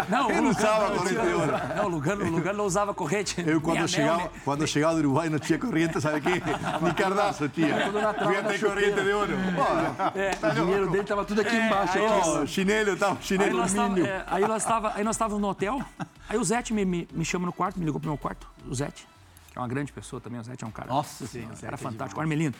[0.10, 1.52] Não, Eu o não usava corrente de ouro.
[1.76, 3.42] não, o Lugano, o Lugano não usava corrente.
[3.48, 6.34] Eu, quando anel, chegava, nem- quando chegava do Uruguai, não tinha corrente, sabe quem?
[6.82, 7.70] Nem cardaço tinha.
[7.70, 9.34] Ia ter corrente de ouro.
[9.36, 11.98] O dinheiro dele tava tudo aqui embaixo.
[11.98, 12.46] aí nós- ó.
[12.46, 14.10] Chinelo, Aí chinelo nós, tava, alumínio.
[14.12, 15.82] é, aí, nós tava, aí nós estávamos no hotel,
[16.28, 18.76] aí o Zete me, me, me chama no quarto, me ligou pro meu quarto, o
[18.76, 19.08] Zete,
[19.52, 20.90] que é uma grande pessoa também, o Zete é um cara.
[20.90, 21.56] Nossa Senhora.
[21.62, 22.54] era fantástico, o Armelino.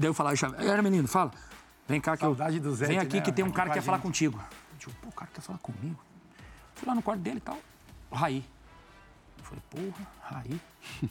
[0.00, 1.30] Daí eu falava, "Ei, Armelino, fala.
[1.86, 2.28] Vem cá que eu.
[2.28, 3.22] Saudade do Zete, Vem aqui né?
[3.22, 4.38] que tem um cara que quer falar contigo.
[4.72, 6.00] Eu digo, pô, o cara quer falar comigo.
[6.74, 7.58] Fui lá no quarto dele e tal.
[8.10, 8.42] O Raí.
[9.38, 10.60] Eu falei, porra, Raí.
[11.00, 11.10] Que.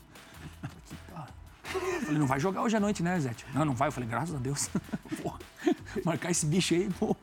[1.71, 3.45] Eu falei, não vai jogar hoje à noite, né, Zete?
[3.54, 3.89] Não, não vai.
[3.89, 4.71] Eu falei, graças a Deus.
[5.21, 5.38] Porra,
[6.04, 7.15] marcar esse bicho aí, pô,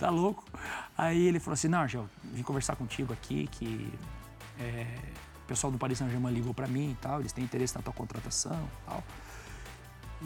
[0.00, 0.44] tá louco.
[0.98, 3.92] Aí ele falou assim, não, Argel, vim conversar contigo aqui que
[4.58, 4.98] é,
[5.44, 7.92] o pessoal do Paris Saint-Germain ligou pra mim e tal, eles têm interesse na tua
[7.92, 9.04] contratação e tal.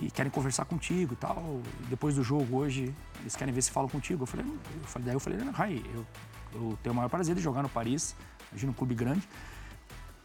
[0.00, 1.60] E querem conversar contigo e tal.
[1.88, 4.22] Depois do jogo hoje, eles querem ver se falam contigo.
[4.22, 6.06] Eu falei, eu falei daí eu falei, Rai, eu,
[6.54, 8.14] eu tenho o maior prazer de jogar no Paris,
[8.50, 9.28] imagina um clube grande.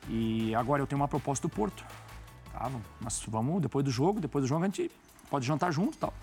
[0.10, 1.84] E agora eu tenho uma proposta do Porto.
[2.52, 2.70] Tá,
[3.02, 4.92] mas vamos, depois do jogo, depois do jogo a gente
[5.30, 6.14] pode jantar junto tal.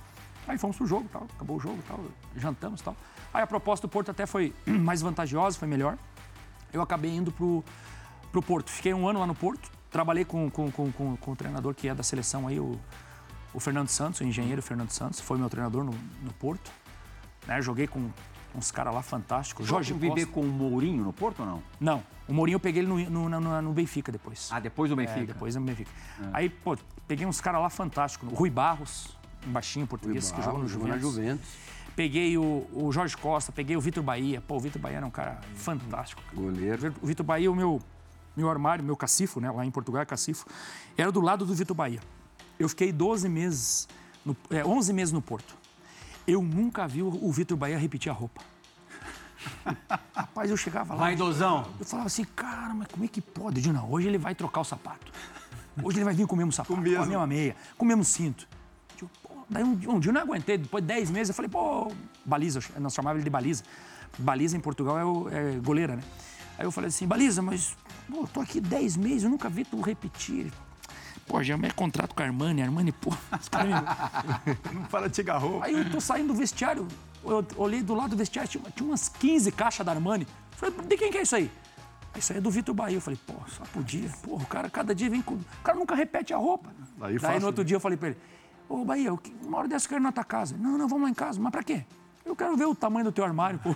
[0.46, 2.00] Aí fomos pro jogo, tal, acabou o jogo tal,
[2.36, 2.96] jantamos tal.
[3.32, 5.98] Aí a proposta do Porto até foi mais vantajosa, foi melhor.
[6.72, 7.64] Eu acabei indo pro,
[8.30, 8.70] pro Porto.
[8.70, 11.88] Fiquei um ano lá no Porto, trabalhei com, com, com, com, com o treinador que
[11.88, 12.78] é da seleção aí, o,
[13.52, 16.70] o Fernando Santos, o engenheiro Fernando Santos, foi meu treinador no, no Porto.
[17.46, 18.10] Né, joguei com
[18.54, 19.66] uns caras lá fantásticos.
[19.66, 20.26] Jorge Costa.
[20.26, 21.62] com o Mourinho no Porto ou não?
[21.78, 24.48] Não, o Mourinho eu peguei ele no, no, no, no Benfica depois.
[24.52, 25.20] Ah, depois do Benfica.
[25.20, 25.90] É, depois no Benfica.
[26.32, 26.76] Aí, pô,
[27.08, 28.30] peguei uns caras lá fantásticos.
[28.30, 31.00] O Rui Barros, um baixinho português que jogou no Juventus.
[31.00, 31.48] Juventus.
[31.96, 34.40] Peguei o, o Jorge Costa, peguei o Vitor Bahia.
[34.40, 36.22] Pô, o Vitor Bahia era um cara fantástico.
[36.32, 36.94] Goleiro.
[37.02, 37.80] O Vitor Bahia, o meu,
[38.36, 39.50] meu armário, meu cacifo, né?
[39.50, 40.46] Lá em Portugal é cacifo.
[40.96, 42.00] Era do lado do Vitor Bahia.
[42.60, 43.88] Eu fiquei 12 meses,
[44.22, 45.56] no, é, 11 meses no Porto.
[46.26, 48.42] Eu nunca vi o, Vitor Bahia repetir a roupa.
[50.14, 51.00] Rapaz, eu chegava lá.
[51.00, 51.66] Vaidosão.
[51.80, 53.56] Eu falava assim, cara, mas como é que pode?
[53.56, 55.10] Eu digo, não, hoje ele vai trocar o sapato.
[55.82, 58.04] Hoje ele vai vir com o mesmo sapato, com, a mesma meia, com o mesmo
[58.04, 58.46] cinto.
[59.00, 61.48] Eu pô, daí um, um dia eu não aguentei, depois de 10 meses eu falei,
[61.48, 61.90] pô,
[62.26, 63.64] baliza, nós chamávamos ele de baliza.
[64.18, 66.02] Baliza em Portugal é, o, é goleira, né?
[66.58, 67.74] Aí eu falei assim, baliza, mas
[68.06, 70.52] pô, eu tô aqui 10 meses, eu nunca vi tu repetir.
[71.30, 74.74] Pô, já é contrato com a Armani, Armani, pô, os caras me...
[74.74, 75.64] Não para de chegar roupa.
[75.64, 76.88] Aí eu tô saindo do vestiário,
[77.24, 80.26] eu olhei do lado do vestiário, tinha, tinha umas 15 caixas da Armani.
[80.50, 81.48] Falei, de quem que é isso aí?
[82.12, 82.96] "Ah, Isso aí é do Vitor Bahia.
[82.96, 84.10] Eu falei, pô, só podia.
[84.24, 85.34] Pô, o cara cada dia vem com.
[85.36, 86.68] O cara nunca repete a roupa.
[87.00, 87.68] Aí Daí fácil, no outro né?
[87.68, 88.18] dia eu falei pra ele,
[88.68, 89.12] ô Bahia,
[89.44, 90.56] uma hora dessa eu quero ir na tua casa.
[90.58, 91.40] Não, não, vamos lá em casa.
[91.40, 91.84] Mas pra quê?
[92.30, 93.74] Eu quero ver o tamanho do teu armário, pô.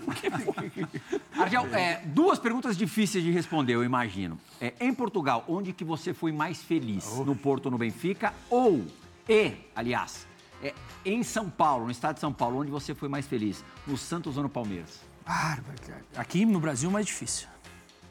[1.37, 4.39] Argel, é, duas perguntas difíceis de responder, eu imagino.
[4.61, 7.05] É, em Portugal, onde que você foi mais feliz?
[7.19, 8.33] No Porto ou no Benfica?
[8.49, 8.87] Ou,
[9.29, 10.25] e, aliás,
[10.63, 10.73] é,
[11.05, 13.65] em São Paulo, no estado de São Paulo, onde você foi mais feliz?
[13.89, 15.01] No Santos ou no Palmeiras?
[15.27, 16.05] Bárbaro, cara.
[16.15, 17.49] Aqui no Brasil, mais difícil.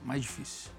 [0.04, 0.70] Mais difícil.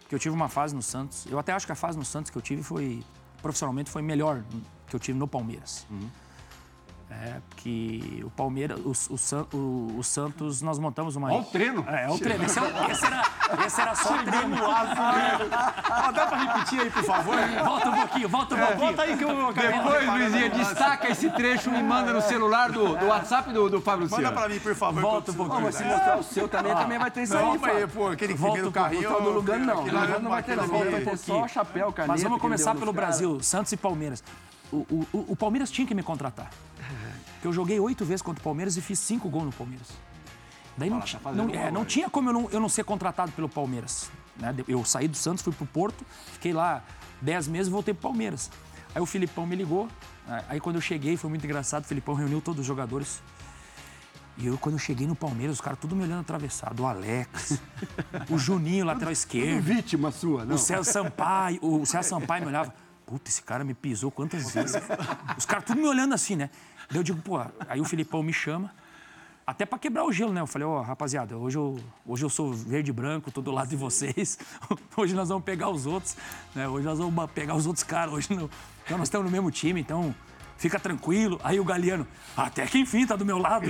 [0.00, 1.24] Porque eu tive uma fase no Santos.
[1.30, 3.02] Eu até acho que a fase no Santos que eu tive foi,
[3.40, 4.44] profissionalmente, foi melhor
[4.86, 5.86] que eu tive no Palmeiras.
[7.08, 11.32] É, porque o Palmeiras, o, o o- o Santos, nós montamos uma.
[11.32, 11.84] Ó o treino.
[11.88, 12.44] É, é o treino.
[12.44, 13.22] Esse, é esse era,
[13.64, 14.56] esse era só o treino.
[14.68, 17.36] Ah, dá pra repetir aí, por favor?
[17.64, 18.78] Volta um pouquinho, volta um pouquinho.
[18.80, 22.96] Volta aí que eu Depois, Luizinha, um destaca esse trecho e manda no celular do,
[22.96, 24.36] do WhatsApp do, do Fábio Manda Luciano.
[24.36, 25.00] pra mim, por favor.
[25.00, 25.72] Volta um que pouquinho.
[25.72, 27.88] Se mostrar o seu também, também vai ter isso aí, Não, mas, Fábio.
[27.88, 29.16] pô, aquele Volta um pouco, carrinho...
[29.16, 29.84] O do Lugano não.
[29.84, 30.66] Lugano não vai ter, não.
[30.66, 32.12] Vai ali- ter só chapéu, caneta.
[32.12, 32.92] Mas vamos que começar pelo.
[32.92, 34.24] Brasil, Santos e Palmeiras.
[34.72, 34.76] O,
[35.12, 36.50] o- o- Palmeiras tinha que me contratar.
[37.34, 39.88] Porque eu joguei oito vezes contra o Palmeiras e fiz cinco gols no Palmeiras.
[40.76, 43.48] Daí não, ti- não, é, não tinha como eu não, eu não ser contratado pelo
[43.48, 44.10] Palmeiras.
[44.36, 44.54] né?
[44.68, 46.82] Eu saí do Santos, fui pro Porto, fiquei lá
[47.22, 48.50] dez meses e voltei pro Palmeiras.
[48.94, 49.88] Aí o Filipão me ligou.
[50.26, 50.44] né?
[50.48, 53.22] Aí quando eu cheguei, foi muito engraçado, o Filipão reuniu todos os jogadores.
[54.38, 56.80] E eu, quando eu cheguei no Palmeiras, os caras tudo me olhando atravessado.
[56.82, 57.58] O Alex,
[58.28, 59.62] o Juninho, lateral esquerdo.
[59.62, 60.56] Vítima sua, não.
[60.56, 62.74] O César Sampaio, o César Sampaio me olhava,
[63.06, 64.76] puta, esse cara me pisou quantas vezes?
[65.38, 66.50] Os caras tudo me olhando assim, né?
[66.90, 68.72] Daí eu digo, pô, aí o Filipão me chama,
[69.46, 70.40] até pra quebrar o gelo, né?
[70.40, 73.68] Eu falei, ó, rapaziada, hoje eu, hoje eu sou verde e branco, tô do lado
[73.68, 74.38] de vocês.
[74.96, 76.16] Hoje nós vamos pegar os outros,
[76.52, 76.66] né?
[76.66, 78.12] Hoje nós vamos pegar os outros caras.
[78.12, 78.50] Hoje não...
[78.84, 80.12] Então nós estamos no mesmo time, então
[80.56, 81.40] fica tranquilo.
[81.44, 83.66] Aí o Galeano, até que enfim, tá do meu lado.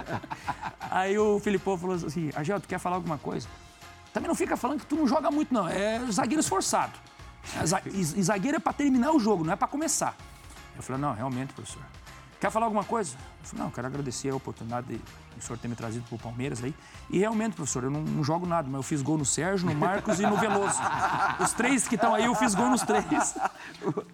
[0.90, 3.48] Aí o Filipão falou assim, Agel, tu quer falar alguma coisa?
[4.12, 5.66] Também não fica falando que tu não joga muito, não.
[5.66, 6.92] É zagueiro esforçado.
[7.94, 10.16] E zagueiro é pra terminar o jogo, não é pra começar.
[10.76, 11.82] Eu falei, não, realmente, professor.
[12.40, 13.16] Quer falar alguma coisa?
[13.42, 15.00] Eu falei, não, quero agradecer a oportunidade de
[15.38, 16.74] o senhor ter me trazido pro Palmeiras aí.
[17.10, 19.74] E realmente, professor, eu não, não jogo nada, mas eu fiz gol no Sérgio, no
[19.74, 20.78] Marcos e no Veloso.
[21.38, 23.36] Os três que estão aí, eu fiz gol nos três.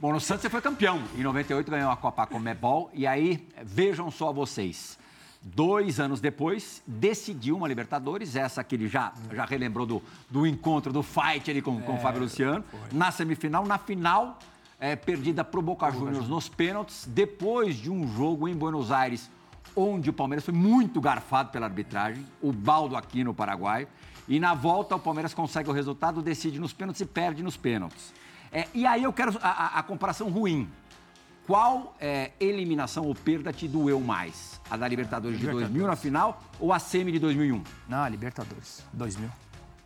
[0.00, 1.02] Bom, no Santos você foi campeão.
[1.16, 2.90] Em 98 ganhou a Copa Comebol.
[2.92, 4.98] E aí, vejam só vocês.
[5.54, 10.92] Dois anos depois, decidiu uma Libertadores, essa que ele já, já relembrou do, do encontro,
[10.92, 12.64] do fight ali com, com o Fábio Luciano.
[12.90, 14.40] Na semifinal, na final,
[14.80, 19.30] é, perdida para o Boca Juniors nos pênaltis, depois de um jogo em Buenos Aires,
[19.76, 23.86] onde o Palmeiras foi muito garfado pela arbitragem, o baldo aqui no Paraguai.
[24.28, 28.12] E na volta, o Palmeiras consegue o resultado, decide nos pênaltis e perde nos pênaltis.
[28.50, 30.68] É, e aí eu quero a, a- a comparação ruim.
[31.46, 34.60] Qual é, eliminação ou perda te doeu mais?
[34.68, 37.62] A da Libertadores de 2000 na final ou a semi de 2001?
[37.88, 39.30] Não, Libertadores, 2000.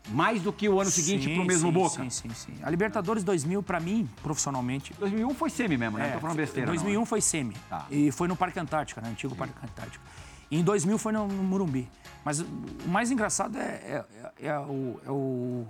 [0.08, 2.02] Mais do que o ano seguinte Sim, pro mesmo sim, Boca?
[2.02, 2.54] Sim, sim, sim.
[2.62, 6.06] A Libertadores 2000, pra mim, profissionalmente, 2001 foi semi mesmo, né?
[6.06, 6.66] não tô falando besteira.
[6.66, 7.06] não, 2001 né?
[7.06, 7.54] foi semi.
[7.68, 7.86] Tá.
[7.90, 9.10] E foi no Parque Antártica, né?
[9.10, 10.02] Antigo Parque Antártica.
[10.50, 11.88] E em 2000 foi no, no Morumbi.
[12.24, 12.46] Mas o
[12.88, 14.04] mais engraçado é, é,
[14.42, 15.66] é- é o, é, o-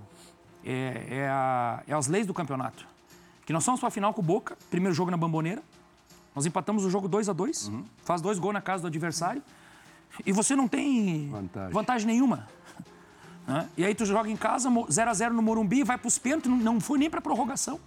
[0.65, 2.87] é- é a- é as leis do campeonato.
[3.51, 5.61] Que nós fomos pra final com o Boca, primeiro jogo na Bamboneira.
[6.37, 7.85] Nós empatamos o jogo 2 a 2 Uhum.
[8.05, 9.43] faz dois gols na casa do adversário.
[10.25, 11.73] E você não tem Vantagem.
[11.73, 12.47] vantagem nenhuma.
[13.49, 13.69] né?
[13.77, 17.11] E aí tu joga em casa, 0x0 no Morumbi, vai pros pênaltis, não, foi nem
[17.11, 17.81] pra prorrogação.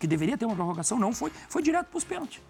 [0.00, 1.30] Que deveria ter uma prorrogação, não foi.
[1.48, 2.42] Foi direto pros pênaltis.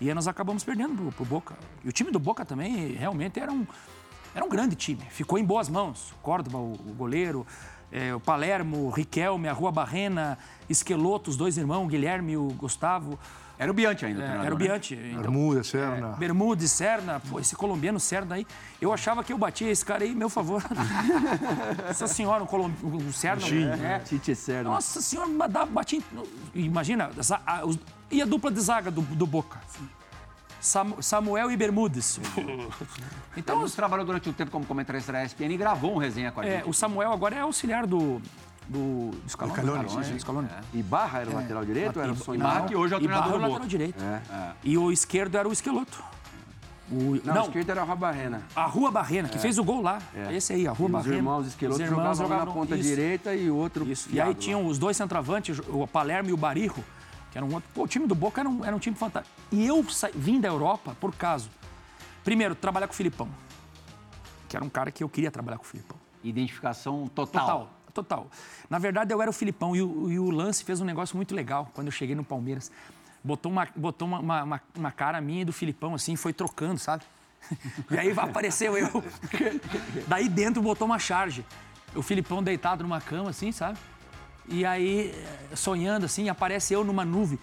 [0.00, 1.56] E aí nós acabamos perdendo pro, pro Boca.
[1.84, 3.66] E o time do Boca também realmente era um,
[4.32, 5.02] era um grande time.
[5.10, 6.14] Ficou em boas mãos.
[6.22, 7.44] Córdoba, o, o goleiro,
[7.94, 10.36] eh, o Palermo, o Riquelme, a Rua Barrena,
[10.68, 13.18] Esqueloto, os dois irmãos, o Guilherme e o Gustavo.
[13.56, 14.64] Era o Bianchi ainda, É, treinador, era o né?
[14.66, 14.94] Bianchi.
[14.96, 16.08] Então, Bermuda, Serna.
[16.18, 18.44] Bermudes, Serna, pô, esse colombiano Serna aí,
[18.80, 20.60] eu achava que eu batia esse cara aí, meu favor.
[21.86, 22.70] Nossa senhora, o, colom...
[22.82, 23.42] o Serna.
[23.86, 24.00] É.
[24.00, 24.70] Tite Serna.
[24.70, 25.30] Nossa senhora,
[25.66, 26.00] batia.
[26.52, 27.78] Imagina, za- a- os-
[28.10, 29.60] e a dupla de zaga do, do Boca?
[30.64, 32.18] Samu- Samuel e Bermudes.
[33.36, 36.40] Então, Então, trabalhou durante um tempo como comentarista da ESPN e gravou um resenha com
[36.40, 36.68] a é, gente.
[36.68, 38.20] o Samuel agora é auxiliar do.
[38.68, 39.88] Do, do Scaloni.
[40.20, 40.78] Scaloni, sim.
[40.78, 42.38] E Barra era o lateral direito era o E-?
[42.38, 44.02] Barra que hoje é o treinador Barra do é o lateral direito.
[44.02, 44.52] É.
[44.64, 46.02] E o esquerdo era o Esqueloto.
[46.90, 48.42] O, Não, não, o esquerdo era o Rabarrena.
[48.56, 49.98] a Rua Barrena, que fez o gol lá.
[50.14, 50.34] É.
[50.34, 51.16] Esse aí, a Rua E os Barrena.
[51.16, 54.08] irmãos Esqueloto Os irmãos jogavam um na jogavam- ponta isso, direita e o outro Isso.
[54.12, 54.34] E aí lá.
[54.34, 56.82] tinham os dois centroavantes, o Palermo e o Barijo,
[57.32, 57.68] que era um outro.
[57.74, 59.33] Pô, o time do Boca era um, era um time fantástico.
[59.52, 61.50] E eu sa- vim da Europa por caso.
[62.24, 63.28] Primeiro, trabalhar com o Filipão,
[64.48, 65.96] que era um cara que eu queria trabalhar com o Filipão.
[66.22, 67.42] Identificação total.
[67.46, 68.30] Total, total.
[68.70, 71.34] Na verdade, eu era o Filipão e o, e o Lance fez um negócio muito
[71.34, 72.72] legal quando eu cheguei no Palmeiras.
[73.22, 77.04] Botou uma, botou uma, uma, uma- cara minha e do Filipão, assim, foi trocando, sabe?
[77.90, 79.04] E aí apareceu eu.
[80.08, 81.44] Daí dentro botou uma charge.
[81.94, 83.78] O Filipão deitado numa cama, assim, sabe?
[84.48, 85.10] E aí,
[85.52, 87.38] eh, sonhando, assim, aparece eu numa nuvem.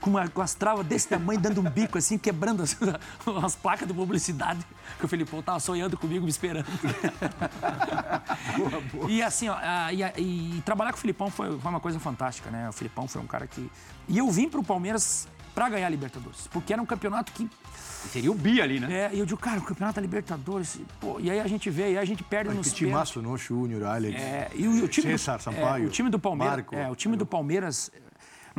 [0.00, 2.76] Com, uma- com as travas desse tamanho, dando um bico assim, quebrando as,
[3.44, 4.60] as placas de publicidade.
[4.98, 6.66] Que o Filipão tava sonhando comigo, me esperando.
[9.08, 9.56] E assim, ó,
[10.16, 12.68] e, e trabalhar com o Filipão foi, foi uma coisa fantástica, né?
[12.68, 13.70] O Filipão foi um cara que.
[14.08, 17.48] E eu vim pro Palmeiras pra ganhar a Libertadores, porque era um campeonato que.
[18.10, 18.92] Seria o Bi ali, né?
[18.92, 20.80] É, e eu digo, cara, o campeonato da Libertadores.
[21.00, 22.78] Pô, e aí a gente vê, e aí a gente perde Que nos pênaltis.
[22.78, 23.36] timaço, não?
[23.36, 24.20] Júnior, Alex.
[24.20, 26.74] É, e o, o time César, do, Sampaio, é, o time do Palmeiras, Marco.
[26.74, 27.90] é, o time do Palmeiras,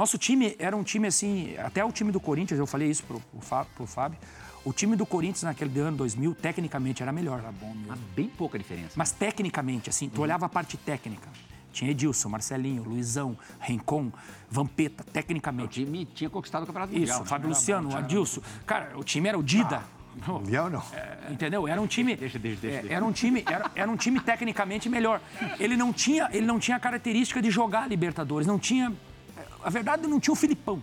[0.01, 3.19] nosso time era um time assim, até o time do Corinthians, eu falei isso pro,
[3.19, 4.17] pro, Fá- pro Fábio.
[4.65, 7.85] O time do Corinthians naquele ano 2000, tecnicamente era melhor, era bom mesmo.
[7.87, 8.93] Mas bem pouca diferença.
[8.95, 11.29] Mas tecnicamente, assim, tu olhava a parte técnica.
[11.71, 14.11] Tinha Edilson, Marcelinho, Luizão, Rincon,
[14.49, 15.83] Vampeta, O tecnicamente.
[15.85, 17.19] time tinha conquistado o Campeonato Isso, Mundial.
[17.19, 17.25] né?
[17.27, 18.41] Fábio Luciano, Adilson.
[18.65, 19.83] Cara, o time era o Dida.
[20.27, 20.83] Mundial não.
[21.29, 21.67] Entendeu?
[21.67, 22.15] Era um time.
[22.15, 22.95] Deixa, deixa, deixa, é, deixa.
[22.95, 25.21] Era um time, era, era um time tecnicamente melhor.
[25.59, 28.47] Ele não tinha, ele não tinha a característica de jogar Libertadores.
[28.47, 28.91] Não tinha.
[29.63, 30.81] A verdade, não tinha o Filipão.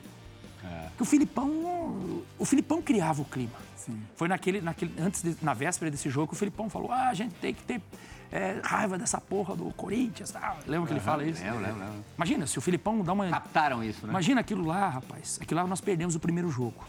[0.97, 3.53] Que o Filipão, o Filipão criava o clima.
[4.17, 7.15] Foi naquele, naquele, antes de- na véspera desse jogo que o Filipão falou: "Ah, a
[7.15, 7.81] gente tem que ter
[8.31, 10.35] é, raiva dessa porra do Corinthians".
[10.67, 11.43] Lembra que ele fala isso?
[11.43, 12.05] Lembro, lembro, lembro.
[12.17, 14.11] Imagina se o Filipão dá uma Captaram isso, né?
[14.13, 15.39] Imagina aquilo lá, rapaz.
[15.41, 16.85] Aquilo lá nós perdemos o primeiro jogo.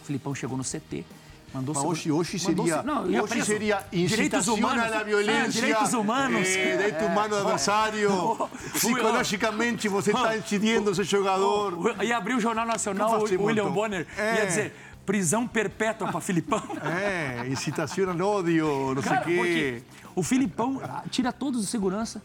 [0.00, 1.04] O Filipão chegou no CT,
[1.52, 3.46] mandou Mas hoje mandou seria, se- não, preso.
[3.46, 6.48] seria direitos incitação humanos, à violência, é, direitos humanos.
[6.48, 11.74] eh, direito humano do adversário, psicologicamente você está incidindo seu jogador.
[11.74, 13.70] O- Ia abrir o Jornal Nacional, o William?
[13.70, 14.36] Bonner É.
[14.36, 16.62] ia dizer prisão perpétua para Filipão.
[16.84, 19.82] É, incitação ao ódio, não Cara, sei o quê.
[20.14, 22.22] o Filipão ah, tira todos os segurança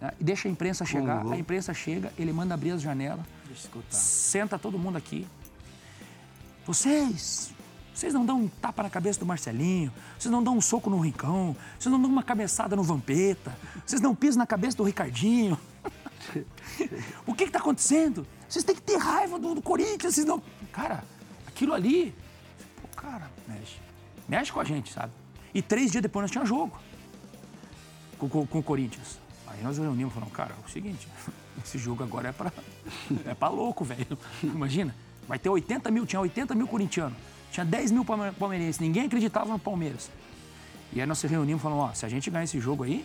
[0.00, 1.26] né, e deixa a imprensa chegar.
[1.26, 3.20] A imprensa chega, ele manda abrir as janelas,
[3.90, 5.26] senta todo mundo aqui.
[6.66, 7.50] vocês,
[7.98, 11.00] vocês não dão um tapa na cabeça do Marcelinho, vocês não dão um soco no
[11.00, 15.58] Rincão, vocês não dão uma cabeçada no Vampeta, vocês não pisam na cabeça do Ricardinho.
[17.26, 18.24] o que está acontecendo?
[18.48, 20.40] Vocês têm que ter raiva do, do Corinthians, vocês não.
[20.72, 21.02] Cara,
[21.48, 22.14] aquilo ali,
[22.80, 23.80] pô, cara, mexe.
[24.28, 25.12] Mexe com a gente, sabe?
[25.52, 26.78] E três dias depois nós tínhamos jogo
[28.16, 29.18] com, com, com o Corinthians.
[29.44, 31.08] Aí nós reunimos e falamos, cara, é o seguinte,
[31.64, 32.52] esse jogo agora é pra,
[33.26, 34.16] é pra louco, velho.
[34.40, 34.94] Imagina,
[35.26, 37.18] vai ter 80 mil, tinha 80 mil corintianos,
[37.50, 40.10] tinha 10 mil palme- palmeirenses, ninguém acreditava no Palmeiras.
[40.92, 43.04] E aí nós se reunimos e falamos, ó, se a gente ganhar esse jogo aí,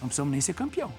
[0.00, 0.92] não precisamos nem ser campeão.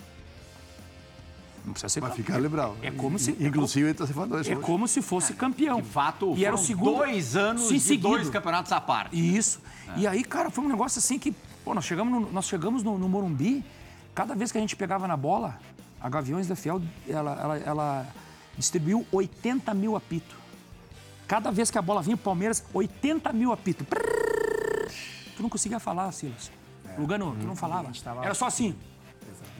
[1.65, 2.25] Não precisa ser Para campeão.
[2.25, 2.75] ficar lembrado.
[2.81, 4.49] É como se- Inclusive, está se falando isso.
[4.51, 4.65] É hoje.
[4.65, 5.81] como se fosse campeão.
[5.81, 8.07] De fato, e era o segundo dois anos seguido.
[8.09, 9.15] dois campeonatos à parte.
[9.37, 9.59] Isso.
[9.97, 11.33] E aí, cara, foi um negócio assim que,
[11.65, 13.65] pô, nós chegamos no, nós chegamos no, no Morumbi,
[14.15, 15.59] cada vez que a gente pegava na bola,
[15.99, 18.07] a Gaviões da Fiel, ela, ela, ela
[18.57, 20.35] distribuiu 80 mil apitos.
[21.27, 23.85] Cada vez que a bola vinha pro Palmeiras, 80 mil apitos.
[23.87, 24.91] Prrr.
[25.35, 26.51] Tu não conseguia falar, Silas.
[26.97, 27.91] Lugano, tu não falava.
[28.23, 28.75] Era só assim.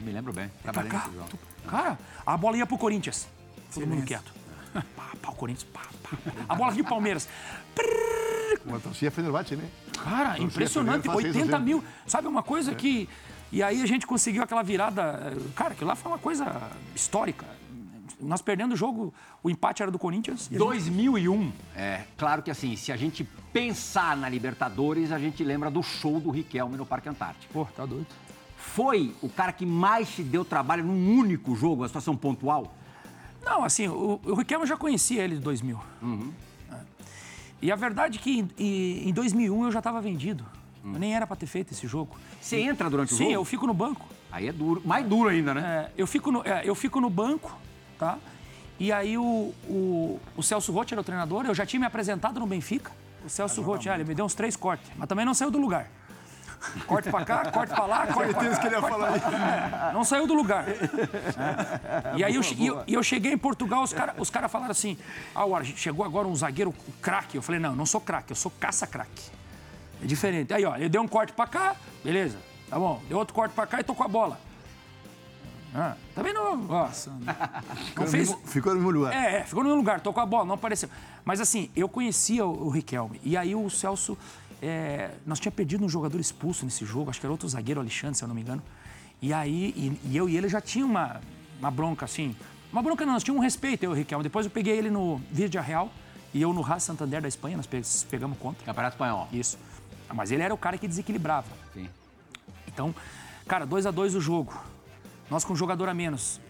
[0.00, 0.50] Eu me lembro bem.
[0.62, 1.08] Trabalhei cá.
[1.28, 3.28] Tu- Cara, a bola ia pro Corinthians.
[3.72, 4.32] Todo mundo quieto.
[4.96, 6.16] Pá, pá, o Corinthians, pá, pá.
[6.48, 7.28] A bola vinha pro Palmeiras.
[7.74, 8.58] Prrr.
[8.62, 9.68] Como a torcida Fenerbahçe, né?
[10.02, 11.64] Cara, impressionante, primeiro faz isso 80 sempre.
[11.74, 11.84] mil.
[12.06, 13.08] Sabe uma coisa que.
[13.52, 15.32] E aí a gente conseguiu aquela virada.
[15.54, 17.46] Cara, aquilo lá foi uma coisa histórica.
[18.20, 20.46] Nós perdendo o jogo, o empate era do Corinthians.
[20.50, 25.18] e a gente- 2001, é claro que assim, se a gente pensar na Libertadores, a
[25.18, 27.52] gente lembra do show do Riquelme no Parque Antártico.
[27.52, 28.06] Pô, tá doido.
[28.56, 32.74] Foi o cara que mais te deu trabalho num único jogo, a situação pontual?
[33.44, 35.80] Não, assim, o, o Riquelme eu já conhecia ele de 2000.
[36.72, 36.76] É.
[37.62, 40.44] E a verdade é que em, em- em 2001 eu já estava vendido.
[40.84, 42.16] Eu nem era para ter feito esse jogo.
[42.40, 43.34] Você entra durante o Sim, jogo?
[43.34, 44.06] eu fico no banco.
[44.30, 45.60] Aí é duro, mais duro ainda, né?
[45.88, 47.56] É, eu, fico no, é, eu fico no banco,
[47.98, 48.18] tá?
[48.78, 52.38] E aí o, o, o Celso Rotti era o treinador, eu já tinha me apresentado
[52.38, 52.92] no Benfica.
[53.24, 55.58] O Celso Rotti, ah, ele me deu uns três cortes, mas também não saiu do
[55.58, 55.86] lugar.
[56.86, 59.30] Corte pra cá, corte pra lá, corte pra Certeza que ele ia falar isso.
[59.30, 59.90] cá.
[59.94, 60.64] Não saiu do lugar.
[61.38, 62.16] É.
[62.16, 64.72] E aí eu, che- e eu, eu cheguei em Portugal, os caras os cara falaram
[64.72, 64.98] assim:
[65.34, 67.36] ah, o chegou agora um zagueiro craque.
[67.36, 69.30] Eu falei: não, não sou craque, eu sou caça-craque.
[70.02, 70.52] É diferente.
[70.52, 73.00] Aí, ó, ele deu um corte pra cá, beleza, tá bom.
[73.08, 74.40] Deu outro corte pra cá e tocou a bola.
[75.74, 76.66] Ah, também não.
[76.68, 76.88] Ó,
[77.96, 78.34] não fez.
[78.46, 79.12] Ficou no mesmo lugar.
[79.14, 80.88] É, é, ficou no meu lugar, tocou a bola, não apareceu.
[81.24, 83.20] Mas assim, eu conhecia o, o Riquelme.
[83.22, 84.16] E aí o Celso.
[84.62, 88.16] é, nós tínhamos perdido um jogador expulso nesse jogo, acho que era outro zagueiro, Alexandre,
[88.16, 88.62] se eu não me engano.
[89.20, 91.20] E aí, e, e eu e ele já tinha uma,
[91.58, 92.34] uma bronca assim.
[92.72, 94.22] Uma bronca não, nós tínhamos um respeito, eu e o Riquelme.
[94.22, 95.90] Depois eu peguei ele no Vídeo Real
[96.34, 98.64] e eu no Ras Santander da Espanha, nós pe- pegamos contra.
[98.64, 99.28] Campeonato Espanhol.
[99.32, 99.58] Isso.
[100.14, 101.46] Mas ele era o cara que desequilibrava.
[101.74, 101.88] Sim.
[102.66, 102.94] Então,
[103.46, 104.54] cara, 2 a 2 o jogo.
[105.30, 106.40] Nós com um jogador a menos.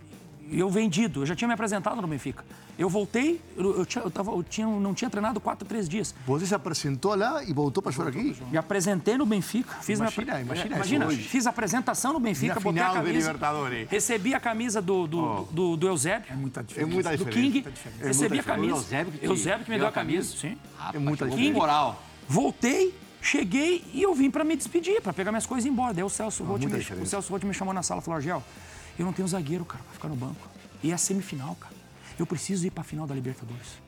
[0.50, 2.42] Eu vendido, eu já tinha me apresentado no Benfica.
[2.78, 6.14] Eu voltei, eu, eu tinha, eu tava- eu tinha- não tinha treinado quatro, três dias.
[6.26, 8.34] Você se apresentou lá e voltou para jogar aqui?
[8.50, 11.28] Me apresentei no Benfica, fiz Imagina, minha, imagina imagina isso hoje.
[11.28, 13.90] fiz a apresentação no Benfica, Na botei a final da camisa, Libertadores.
[13.90, 16.92] recebi a camisa do, do, do, do Eusébio, É muita É diferença.
[16.94, 17.40] muita do diferença.
[17.42, 17.66] King,
[18.00, 20.34] É recebi muita a camisa, o Eusébio que Eusébio que me deu a a camisa,
[20.34, 20.54] camisa?
[20.54, 20.58] sim.
[20.78, 21.52] Rapaz, É muita diferença.
[21.58, 22.02] moral.
[22.26, 25.92] Voltei, cheguei e eu vim pra me despedir, pra pegar minhas coisas e ir embora.
[25.92, 28.16] Daí o Celso Rotti muita me, o Celso Rotti me chamou na sala e falou:
[28.16, 28.42] Argel,
[28.98, 30.48] eu não tenho zagueiro, cara, pra ficar no banco.
[30.82, 31.74] E é a semifinal, cara.
[32.18, 33.78] Eu preciso ir pra final da Libertadores.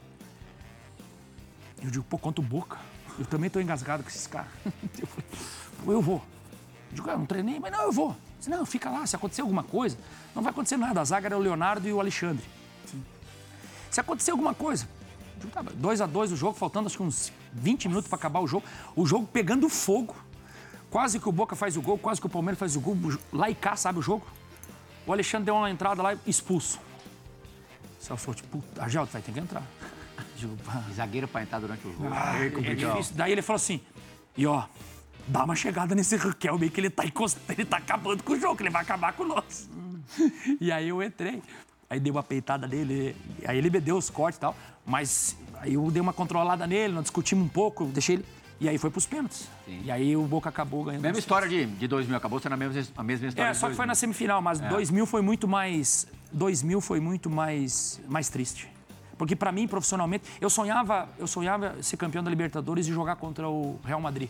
[1.82, 2.78] Eu digo, pô, quanto boca.
[3.18, 4.50] Eu também tô engasgado com esses caras.
[4.98, 5.26] Eu falei,
[5.84, 6.22] pô, eu vou.
[6.90, 8.16] Eu digo, "Ah, eu não treinei, mas não, eu vou.
[8.38, 9.96] Disse, não, fica lá, se acontecer alguma coisa,
[10.34, 11.00] não vai acontecer nada.
[11.00, 12.44] A zaga era o Leonardo e o Alexandre.
[13.90, 14.88] Se acontecer alguma coisa,
[15.74, 18.64] 2 a 2 o jogo, faltando acho que uns 20 minutos para acabar o jogo.
[18.96, 20.16] O jogo pegando fogo.
[20.90, 22.96] Quase que o Boca faz o gol, quase que o Palmeiras faz o gol.
[23.32, 24.26] Lá e cá, sabe o jogo?
[25.10, 26.78] O Alexandre deu uma entrada lá e expulso.
[27.98, 29.64] O Celso falou, tipo, puta, Argel, tu vai ter que entrar.
[30.16, 32.14] Eu digo, "Pá, E zagueiro pra entrar durante o jogo.
[32.64, 33.16] é difícil.
[33.16, 33.80] Daí ele falou assim,
[34.36, 34.66] e ó,
[35.26, 37.02] dá uma chegada nesse Riquelme que ele tá
[37.48, 39.68] ele tá acabando com o jogo, que ele vai acabar com nós.
[40.60, 41.42] E aí eu entrei,
[41.88, 44.56] aí dei uma peitada nele, aí ele me deu os cortes e tal,
[44.86, 48.24] mas aí eu dei uma controlada nele, nós discutimos um pouco, deixei ele,
[48.60, 49.48] e aí foi pros pênaltis.
[49.66, 51.02] E aí o Boca acabou ganhando.
[51.02, 53.70] Mesma os história de, de 2000, acabou sendo a mesma, a mesma história é, só
[53.70, 54.00] que foi na 2000.
[54.00, 56.06] semifinal, mas 2000 foi muito mais.
[56.32, 58.68] 2000 foi muito mais, mais triste.
[59.16, 63.48] Porque pra mim, profissionalmente, eu sonhava, eu sonhava ser campeão da Libertadores e jogar contra
[63.48, 64.28] o Real Madrid.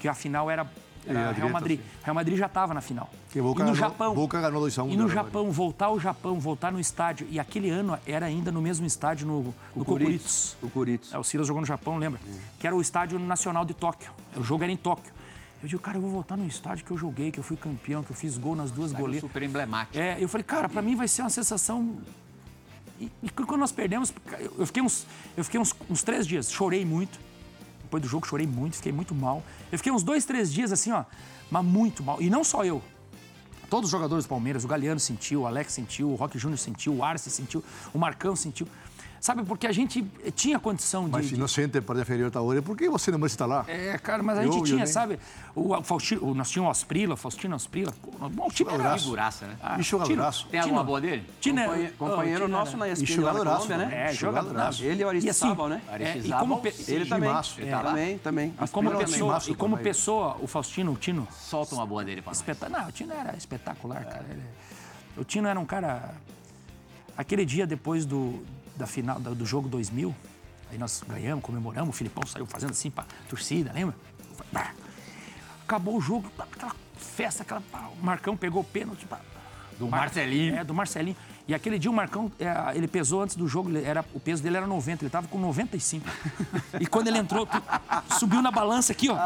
[0.00, 0.66] Que a final Era
[1.12, 1.80] Real direto, Madrid.
[2.02, 3.10] Real Madrid já estava na final.
[3.30, 4.14] Que Boca e no Japão.
[4.14, 7.26] Boca ganhou 2 a 1 E no Real Japão, voltar ao Japão, voltar no estádio.
[7.30, 9.54] E aquele ano era ainda no mesmo estádio, no, no.
[9.74, 10.56] O Corinthians.
[11.12, 12.20] É, o Silas jogou no Japão, lembra?
[12.58, 14.10] Que era o estádio nacional de Tóquio.
[14.36, 15.12] O jogo era em Tóquio.
[15.62, 18.02] Eu digo, cara, eu vou voltar no estádio que eu joguei, que eu fui campeão,
[18.02, 19.22] que eu fiz gol nas duas goleiras.
[19.22, 19.98] Super emblemático.
[19.98, 21.96] É, eu falei, cara, pra mim vai ser uma sensação
[23.00, 24.12] E, e quando nós perdemos,
[24.58, 27.18] eu fiquei, uns, eu fiquei uns, uns três dias, chorei muito.
[27.86, 29.44] Depois do jogo, chorei muito, fiquei muito mal.
[29.70, 31.04] Eu fiquei uns dois, três dias assim, ó,
[31.48, 32.20] mas muito mal.
[32.20, 32.82] E não só eu.
[33.70, 36.94] Todos os jogadores do Palmeiras, o Galeano sentiu, o Alex sentiu, o Roque Júnior sentiu,
[36.94, 37.62] o Arce sentiu,
[37.94, 38.66] o Marcão sentiu.
[39.20, 40.04] Sabe, porque a gente
[40.34, 41.10] tinha condição de.
[41.10, 43.64] Mas se não sente para a Libertadores, por que você não está lá?
[43.66, 44.86] É, cara, mas a É gente óbvio, tinha, né?
[44.86, 45.18] sabe?
[45.54, 47.92] O, Faustino, o, nós tínhamos o Asprila, o Faustino Asprila.
[48.30, 48.96] Bom, o time era.
[48.98, 49.56] Figuraça, né?
[49.62, 50.46] Ah, E jogadoraço.
[50.48, 51.24] Tem alguma boa dele?
[51.40, 54.10] Tino, Companhe- companheiro oh, nosso na ESPN lá na jogadoraço, Colômbia, né?
[54.10, 54.84] É, Jogadoraço.
[54.84, 55.82] Ele e o Aristizábal, assim, né?
[55.88, 56.72] É, Aristizábal, Ele
[57.04, 57.30] Sim, também.
[57.58, 57.78] Ele É.
[57.82, 58.54] também, também.
[58.62, 62.36] e como Aspirou pessoa, e o Faustino, o Tino, Solta uma boa dele pra nós.
[62.38, 62.68] espeta...
[62.68, 64.24] não, o Tino era espetacular, cara.
[64.30, 64.42] Ele-
[65.16, 66.14] O Tino era um cara.
[67.16, 68.44] Aquele dia depois do,
[68.76, 70.14] da final do, jogo 2000,
[70.70, 73.94] aí nós ganhamos, comemoramos, o Filipão saiu fazendo assim pra torcida, lembra?
[75.64, 77.62] Acabou o jogo, aquela festa, aquela.
[78.00, 79.06] O Marcão pegou o pênalti.
[79.78, 80.56] Do Mar- Marcelinho.
[80.56, 81.16] É, do Marcelinho.
[81.48, 84.56] E aquele dia o Marcão, é, ele pesou antes do jogo, era, o peso dele
[84.56, 86.06] era 90, ele tava com 95.
[86.80, 87.62] e quando ele entrou, tu-
[88.18, 89.16] subiu na balança aqui, ó.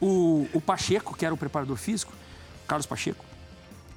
[0.00, 2.12] O, o Pacheco, que era o preparador físico,
[2.66, 3.24] Carlos Pacheco,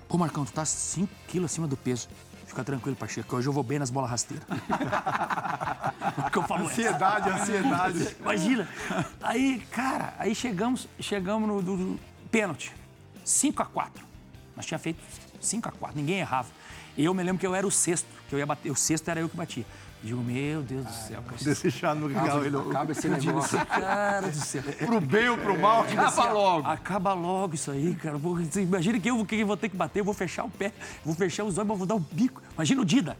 [0.07, 2.07] Pô, Marcão, tu tá 5 quilos acima do peso.
[2.47, 4.47] Fica tranquilo, Pacheco, que hoje eu vou bem nas bolas rasteiras.
[6.17, 6.81] Marcão falou essa.
[6.81, 8.15] Ansiedade, ansiedade.
[8.19, 8.69] Imagina.
[9.21, 11.99] Aí, cara, aí chegamos, chegamos no do, do
[12.31, 12.73] pênalti.
[13.23, 14.05] 5 a 4
[14.55, 14.99] Nós tinha feito
[15.41, 16.47] 5 a 4 ninguém errava.
[16.95, 18.71] E eu me lembro que eu era o sexto, que eu ia bater.
[18.71, 19.65] O sexto era eu que batia.
[20.07, 21.37] Digo, meu Deus do céu, cara.
[21.43, 22.69] Desejando que acabe logo.
[22.69, 23.65] Acaba esse negócio.
[23.65, 24.63] Cara do céu.
[24.63, 25.81] Pro bem ou pro mal.
[25.81, 26.67] Acaba logo.
[26.67, 28.17] Acaba logo isso aí, cara.
[28.55, 30.71] Imagina que eu que vou ter que bater, eu vou fechar o pé,
[31.03, 32.41] vou fechar os olhos, vou dar o bico.
[32.55, 33.17] Imagina o Dida.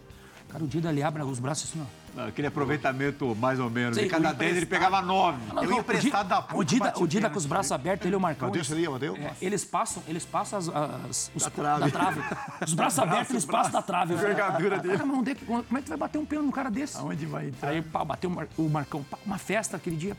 [0.47, 1.96] Cara, o Dida ali abre os braços assim, ó.
[2.25, 3.95] Aquele aproveitamento mais ou menos.
[3.95, 5.37] Sim, De cada o 10 ele pegava 9.
[5.63, 8.05] Eu ia emprestado da o puta, Dida, bati o o Dida com os braços abertos,
[8.05, 8.49] ele e o Marcão.
[8.49, 9.15] Bateu eles- bateu?
[9.15, 11.91] É, eles passam, eles passam as, as- os, da, trave.
[11.91, 12.21] trave.
[12.65, 14.13] Os braços abertos, eles passam da trave.
[14.13, 14.97] A envergadura dele.
[14.97, 16.97] Como é que como é que tu vai bater um pênalti num cara desse?
[16.97, 17.69] Aonde vai entrar?
[17.69, 20.15] Aí, pau, bateu o Mar- o Marcão, uma festa aquele dia.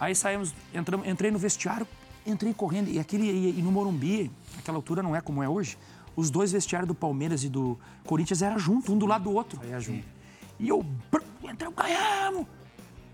[0.00, 1.86] Aí saímos, entramos, entrei no vestiário,
[2.26, 2.88] entrei correndo.
[2.88, 5.78] E, aquele, e, e no Morumbi, naquela altura não é como é hoje,
[6.16, 9.60] os dois vestiários do Palmeiras e do Corinthians eram juntos, um do lado do outro.
[9.62, 10.04] Aí junto.
[10.64, 10.84] E eu
[11.42, 12.46] entrei, ganhamos!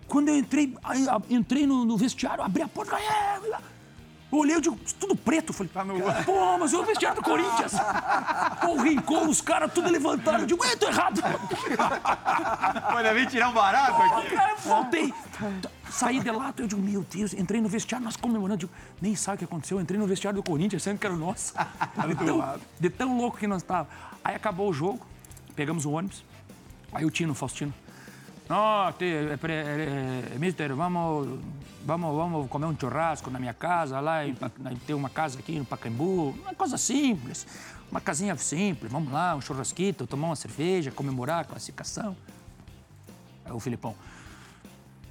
[0.06, 0.72] Quando eu entrei,
[1.28, 3.50] entrei no, no vestiário, abri a porta, ganhamos!
[4.32, 5.50] Eu olhei, eu digo, tudo preto.
[5.50, 7.72] Eu falei, cara, pô, mas eu o vestiário do Corinthians.
[8.62, 10.40] Pô, o Rincon, os caras tudo levantaram.
[10.40, 11.20] Eu digo, ué, tô errado.
[12.94, 14.30] Olha, vem tirar um barato aqui.
[14.30, 15.14] Pô, cara, eu voltei.
[15.90, 18.54] Saí de lá, eu digo, meu Deus, entrei no vestiário, nós comemorando.
[18.54, 18.72] Eu digo,
[19.02, 19.78] nem sabe o que aconteceu.
[19.78, 21.52] Eu entrei no vestiário do Corinthians, sendo que era o nosso.
[22.06, 23.92] De tão, de tão louco que nós estávamos.
[24.22, 25.04] Aí acabou o jogo,
[25.56, 26.22] pegamos o ônibus.
[26.92, 27.72] Aí o Tino, Faustino.
[28.48, 31.38] Não, te, pre- é, é, mister, vamos,
[31.86, 34.34] vamos, vamos comer um churrasco na minha casa, lá em,
[34.86, 37.46] tem uma casa aqui no Pacaembu, uma coisa simples,
[37.92, 42.16] uma casinha simples, vamos lá, um churrasquito, tomar uma cerveja, comemorar a classificação.
[43.44, 43.94] Aí o Filipão,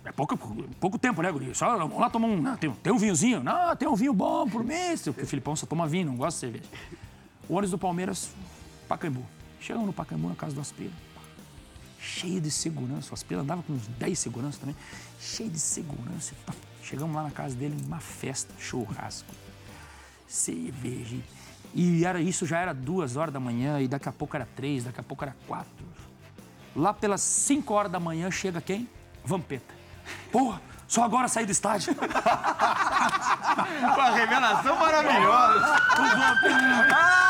[0.03, 0.37] é pouco,
[0.79, 1.55] pouco tempo, né, guri?
[1.55, 2.55] Só vamos lá tomar um.
[2.57, 3.41] Tem, tem um vinhozinho?
[3.41, 5.01] Não, tem um vinho bom por mês.
[5.03, 6.71] Porque o Filipão só toma vinho, não gosta de cerveja.
[7.47, 8.31] O ônibus do Palmeiras,
[8.87, 9.23] Pacaembu.
[9.61, 10.91] Chegamos no Pacaembu, na casa do Aspira.
[12.01, 13.11] Cheio de segurança.
[13.11, 14.75] O Aspira andava com uns 10 seguranças também.
[15.19, 16.33] Cheio de segurança.
[16.81, 19.33] Chegamos lá na casa dele, uma festa, churrasco,
[20.27, 21.17] cerveja.
[21.73, 24.85] E era, isso já era duas horas da manhã, e daqui a pouco era três,
[24.85, 25.85] daqui a pouco era quatro.
[26.75, 28.87] Lá pelas 5 horas da manhã chega quem?
[29.23, 29.73] Vampeta.
[30.31, 31.95] Porra, só agora saí do estádio.
[33.79, 35.75] Uma revelação maravilhosa.
[36.91, 37.29] Ah!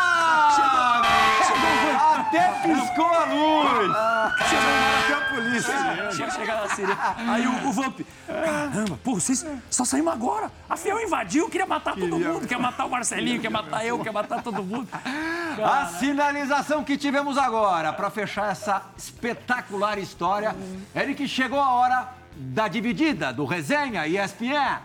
[2.30, 3.91] Até piscou a luz.
[3.91, 5.74] Até a polícia.
[6.14, 6.97] Chega, chega na sirene.
[7.28, 10.49] Aí o, o Vamp, caramba, pô, vocês só saímos agora.
[10.70, 12.47] A Fiel invadiu, queria matar todo mundo.
[12.47, 14.88] Quer matar o Marcelinho, quer matar eu, quer matar todo mundo.
[15.62, 20.55] A sinalização que tivemos agora para fechar essa espetacular história
[20.95, 24.80] é de que chegou a hora da dividida do resenha ESPN.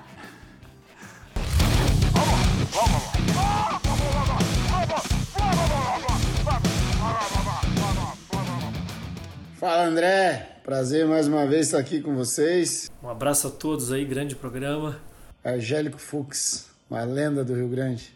[9.60, 12.90] Fala André, prazer mais uma vez estar aqui com vocês.
[13.00, 14.98] Um abraço a todos aí, grande programa.
[15.44, 18.12] Angélico Fux, uma lenda do Rio Grande.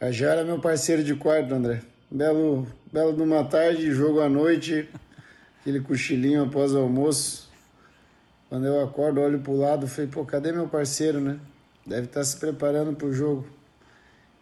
[0.00, 1.82] Argel era meu parceiro de quarto, André.
[2.10, 4.88] Belo, belo de uma tarde, jogo à noite,
[5.60, 7.43] aquele cochilinho após o almoço.
[8.48, 11.38] Quando eu acordo, olho pro lado, falei, pô, cadê meu parceiro, né?
[11.86, 13.46] Deve estar se preparando pro jogo.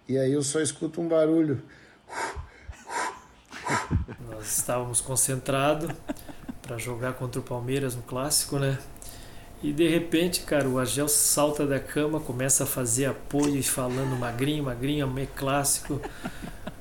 [0.09, 1.63] E aí eu só escuto um barulho.
[4.31, 5.91] Nós estávamos concentrados
[6.61, 8.79] para jogar contra o Palmeiras no clássico, né?
[9.63, 14.19] E de repente, cara, o Argel salta da cama, começa a fazer apoio e falando
[14.19, 16.01] magrinho, magrinho, meio clássico.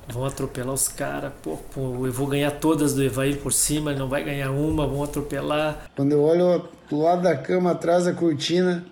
[0.08, 4.00] Vão atropelar os caras, pô, pô, eu vou ganhar todas do Evair por cima, ele
[4.00, 5.90] não vai ganhar uma, vão atropelar.
[5.94, 8.84] Quando eu olho do lado da cama, atrás da cortina,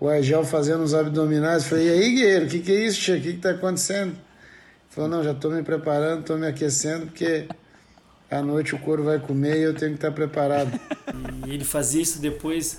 [0.00, 3.12] o Argel fazendo os abdominais, falei, e aí, guerreiro, o que, que é isso?
[3.12, 4.10] O que, que tá acontecendo?
[4.10, 4.18] Ele
[4.88, 7.46] falou, não, já tô me preparando, tô me aquecendo, porque
[8.30, 10.78] à noite o couro vai comer e eu tenho que estar preparado.
[11.46, 12.78] E ele fazia isso depois,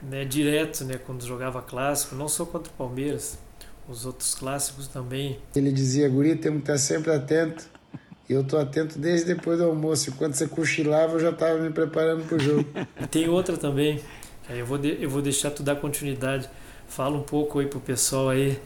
[0.00, 3.36] né, direto, né, quando jogava clássico, não só contra o Palmeiras,
[3.88, 5.38] os outros clássicos também.
[5.54, 7.64] Ele dizia, guri, temos que estar sempre atento.
[8.28, 10.10] E eu tô atento desde depois do almoço.
[10.10, 12.66] Enquanto você cochilava, eu já estava me preparando pro jogo.
[13.00, 14.00] E tem outra também,
[14.50, 16.48] eu vou, de, eu vou deixar tu dar continuidade.
[16.88, 18.60] Fala um pouco aí pro pessoal aí,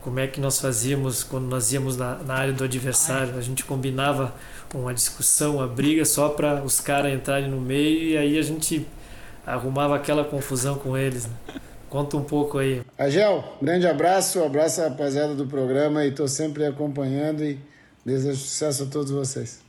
[0.00, 3.36] como é que nós fazíamos quando nós íamos na, na área do adversário.
[3.36, 4.34] A gente combinava
[4.74, 8.86] uma discussão, uma briga só para os caras entrarem no meio e aí a gente
[9.46, 11.26] arrumava aquela confusão com eles.
[11.26, 11.32] Né?
[11.90, 12.82] Conta um pouco aí.
[12.96, 17.58] Agel, grande abraço, abraço a rapaziada do programa e tô sempre acompanhando e
[18.06, 19.60] desejo sucesso a todos vocês.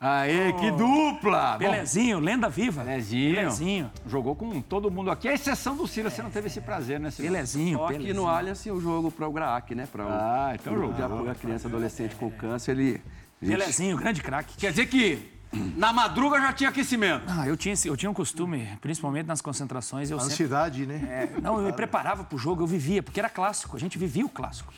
[0.00, 1.52] Aê, que dupla!
[1.52, 2.82] Bom, Pelezinho, lenda viva.
[2.82, 3.34] Pelezinho.
[3.36, 3.90] Pelezinho.
[4.06, 7.10] Jogou com todo mundo aqui, à exceção do Silas, você não teve esse prazer, né,
[7.10, 7.30] Silas?
[7.30, 9.86] Pelezinho, Só que no Allianz o jogo para o GRAAC, né?
[9.90, 10.92] Para o Ah, então o jogou.
[10.94, 13.00] de apoio à criança e adolescente com câncer, ele...
[13.42, 14.56] a Pelezinho, grande craque.
[14.56, 15.33] Quer dizer que
[15.76, 17.24] na madruga já tinha aquecimento.
[17.28, 20.34] Ah, eu tinha, eu tinha um costume, principalmente nas concentrações, eu A sempre...
[20.34, 21.28] ansiedade, né?
[21.36, 24.24] É, não, eu me preparava pro jogo, eu vivia, porque era clássico, a gente vivia
[24.24, 24.72] o clássico.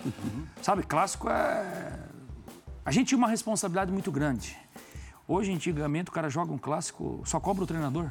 [0.63, 1.99] Sabe, clássico é.
[2.85, 4.57] A gente tinha uma responsabilidade muito grande.
[5.27, 8.09] Hoje, antigamente, o cara joga um clássico, só cobra o treinador.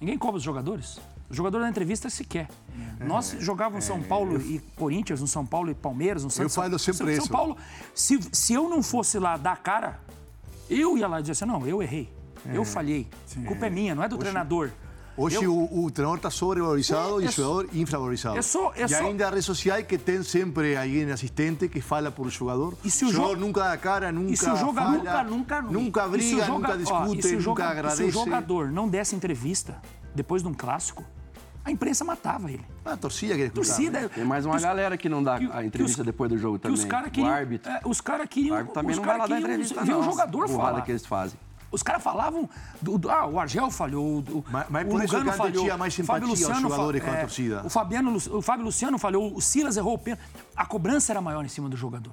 [0.00, 0.98] Ninguém cobra os jogadores.
[1.28, 2.48] O jogador da entrevista se quer.
[3.00, 6.54] Nós jogávamos São Paulo e Corinthians, no São Paulo e Palmeiras, no Santos.
[6.54, 7.28] falo sempre São, São isso.
[7.28, 7.56] Paulo.
[7.94, 10.00] Se, se eu não fosse lá dar a cara,
[10.70, 12.12] eu ia lá e dizer assim: não, eu errei.
[12.52, 13.08] Eu falhei.
[13.42, 14.70] A culpa é minha, não é do treinador.
[15.18, 18.36] Hoje Eu- o, o treinador está sobrevalorizado É, e é o jogador infravalorizado.
[18.36, 21.80] é só- é e só- ainda a rede social que tem sempre alguém assistente que
[21.80, 22.74] fala por jogador.
[22.84, 24.92] E se o jogador jo- nunca dá cara, nunca E se o jogador
[25.24, 27.96] nunca- nunca o briga, joga- nunca ó, discute, e o nunca agradece.
[28.02, 29.80] Se o jogador não desse entrevista
[30.14, 31.02] depois de um clássico,
[31.66, 32.64] a imprensa matava ele.
[32.84, 33.54] A torcida quer escutar.
[33.66, 34.00] Torcida.
[34.02, 34.08] né?
[34.14, 36.30] Tem mais uma que os- galera que não dá que- a que entrevista os- depois
[36.30, 36.78] do jogo que também.
[36.78, 37.70] os caras o queriam, árbitro.
[37.70, 39.90] é, os caras O queriam, árbitro também os não vai cara lá dar entrevista, ver
[39.92, 40.00] não.
[40.00, 40.80] o jogador falar.
[40.82, 41.38] que eles fazem.
[41.72, 42.48] Os caras falavam,
[42.80, 45.36] do, do- ah, o Argel falhou, o, Mas- mas o por isso Lugano que antes
[45.36, 47.62] falhou, tinha mais o Fábio simpatia aos Luciano jogadores fa- com a é, torcida.
[47.64, 50.22] O, Fabiano, o Fábio Luciano falhou, o Silas errou o pênalti.
[50.54, 52.12] A cobrança era maior em cima do jogador.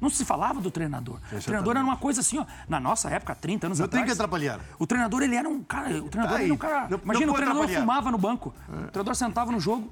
[0.00, 1.18] Não se falava do treinador.
[1.32, 4.00] O treinador era uma coisa assim, ó, na nossa época, 30 anos Não atrás.
[4.02, 4.60] tem que atrapalhar.
[4.78, 5.88] O treinador, ele era um cara.
[6.02, 6.80] O treinador Aí, era um cara.
[6.82, 8.54] não- não imagina, o pode treinador fumava no banco.
[8.68, 9.90] O treinador sentava no jogo,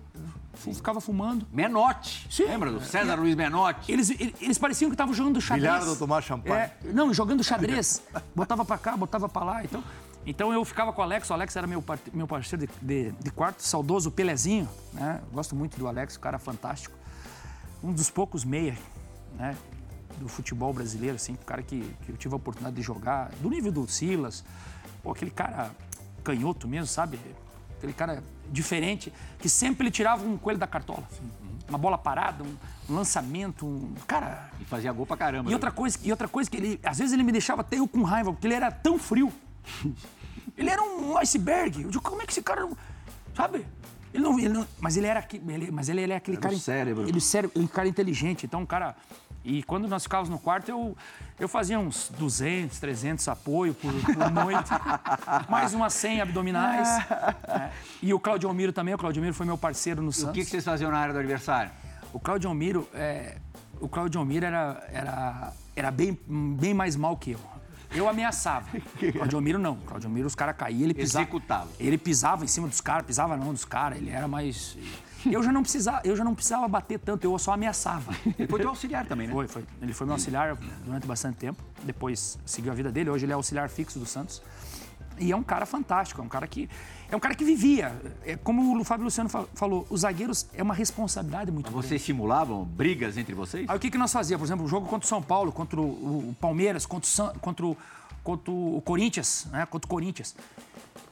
[0.55, 1.46] ficava fumando.
[1.50, 2.26] Menotti.
[2.30, 2.44] Sim.
[2.44, 3.90] Lembra do César Luiz Menotti?
[3.90, 5.62] Eles, eles, eles pareciam que estavam jogando xadrez.
[5.72, 6.55] Bilhardo, tomar champanhe.
[6.55, 8.02] É, não, jogando xadrez.
[8.34, 9.64] botava pra cá, botava pra lá.
[9.64, 9.82] Então,
[10.26, 11.28] então eu ficava com o Alex.
[11.30, 14.68] O Alex era meu, par- meu parceiro de, de, de quarto, saudoso Pelezinho.
[14.92, 15.20] Né?
[15.32, 16.94] Gosto muito do Alex, um cara fantástico.
[17.82, 18.76] Um dos poucos meia
[19.36, 19.55] né?
[20.18, 23.48] Do futebol brasileiro, assim, um cara que, que eu tive a oportunidade de jogar, do
[23.50, 24.44] nível do Silas.
[25.02, 25.70] Pô, aquele cara
[26.22, 27.18] canhoto mesmo, sabe?
[27.76, 31.02] Aquele cara diferente, que sempre ele tirava um coelho da cartola.
[31.68, 32.56] Uma bola parada, um,
[32.88, 33.94] lançamento, um.
[34.06, 35.50] Cara, E fazia gol pra caramba.
[35.50, 37.88] e outra coisa, e outra coisa que ele, às vezes ele me deixava até eu
[37.88, 39.32] com raiva, porque ele era tão frio.
[40.56, 41.82] Ele era um iceberg.
[41.82, 42.76] Eu digo, como é que esse cara não.
[43.34, 43.66] Sabe?
[44.12, 46.54] Ele não, ele não- mas ele era ele, mas ele, ele é aquele Era cara
[46.54, 47.08] o cérebro.
[47.08, 48.94] Ele cérebro, ele é um cara inteligente, então um cara
[49.45, 50.97] e quando nós ficávamos no quarto, eu,
[51.38, 54.70] eu fazia uns 200, 300 apoio por, por noite,
[55.49, 56.88] mais umas 100 abdominais.
[57.47, 57.70] né?
[58.03, 60.34] E o Claudio Almiro também, o Claudio Almiro foi meu parceiro no E o Santos.
[60.34, 61.70] que, que vocês faziam na área do adversário?
[62.12, 63.36] O Claudio Almiro, é,
[63.80, 67.40] o Claudio Almiro era, era, era bem, bem mais mal que eu.
[67.95, 68.66] Eu ameaçava.
[69.12, 69.76] Claudio Almiro não.
[69.76, 71.22] Claudio Almiro, os caras caíam, ele pisava.
[71.24, 71.68] Executava.
[71.78, 73.99] Ele pisava em cima dos caras, pisava não dos caras.
[73.99, 74.76] Ele era mais.
[75.31, 78.12] Eu já não precisava, eu já não precisava bater tanto, eu só ameaçava.
[78.39, 79.33] Ele foi teu auxiliar também, né?
[79.33, 79.64] Foi, foi.
[79.81, 81.62] Ele foi meu auxiliar durante bastante tempo.
[81.83, 83.11] Depois seguiu a vida dele.
[83.11, 84.43] Hoje ele é auxiliar fixo do Santos.
[85.18, 86.68] E é um cara fantástico, é um cara que
[87.09, 87.93] é um cara que vivia.
[88.25, 91.87] É como o Fábio Luciano fa- falou, os zagueiros é uma responsabilidade muito grande.
[91.87, 93.68] Vocês simulavam brigas entre vocês?
[93.70, 94.41] Aí o que, que nós fazíamos?
[94.43, 95.85] Por exemplo, o jogo contra o São Paulo, contra o,
[96.31, 97.77] o Palmeiras, contra o, San- contra o,
[98.25, 99.66] contra o Corinthians, né?
[99.66, 100.35] Contra o Corinthians.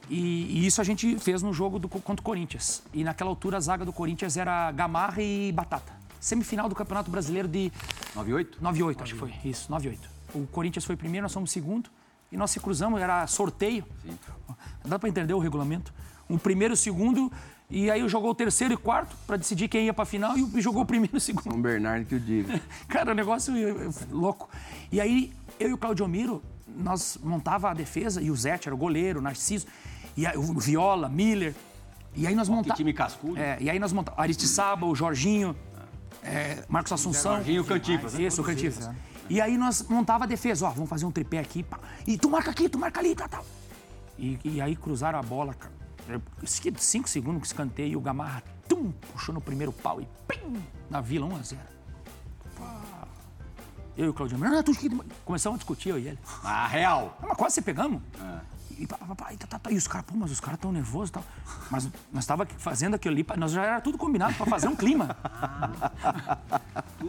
[0.09, 2.83] E, e isso a gente fez no jogo do, contra o Corinthians.
[2.93, 5.93] E naquela altura a zaga do Corinthians era Gamarra e Batata.
[6.19, 7.71] Semifinal do Campeonato Brasileiro de
[8.15, 8.57] 98?
[8.61, 9.33] 98, acho que foi.
[9.45, 10.09] Isso, 98.
[10.33, 11.89] O Corinthians foi primeiro, nós fomos segundo.
[12.31, 13.85] E nós se cruzamos, era sorteio.
[14.83, 15.93] Dá para entender o regulamento.
[16.27, 17.31] Um primeiro, segundo,
[17.69, 20.81] e aí jogou o terceiro e quarto para decidir quem ia para final e jogou
[20.81, 21.43] o primeiro e o segundo.
[21.43, 22.49] São Bernardo que eu digo.
[22.87, 24.49] Cara, o negócio é louco.
[24.91, 28.75] E aí, eu e o Claudio Miro, nós montava a defesa, e o Zete era
[28.75, 29.67] o goleiro, o Narciso,
[30.15, 31.53] e aí, o Viola, Miller.
[32.15, 32.77] E aí nós montávamos.
[32.77, 33.37] time cascudo.
[33.37, 35.55] É, e aí nós montávamos Aristiçaba, o Jorginho.
[36.23, 37.35] é, Marcos Assunção.
[37.35, 38.23] Jorginho Cantifas, né?
[38.23, 38.89] Isso, o Cantifas.
[39.29, 41.79] E aí nós montava a defesa, ó, vamos fazer um tripé aqui, pá.
[42.05, 43.45] E tu marca aqui, tu marca ali, tá, tal.
[44.17, 45.73] E, e aí cruzaram a bola, cara.
[46.77, 50.99] Cinco segundos que escanteio e o Gamarra, tum, puxou no primeiro pau e pim, na
[50.99, 51.61] vila, 1 a 0
[52.59, 52.81] Pá.
[53.97, 54.71] Eu e o Claudinho, não, tu,
[55.23, 56.19] começamos a discutir, eu e ele.
[56.43, 57.17] Ah, real.
[57.21, 58.01] Mas quase se pegamos.
[58.79, 60.59] E, pá, pá, pá, e, tá, tá, tá, e os caras, pô, mas os caras
[60.59, 61.23] tão nervosos e tal.
[61.69, 65.15] Mas nós tava fazendo aquilo ali, nós já era tudo combinado pra fazer um clima.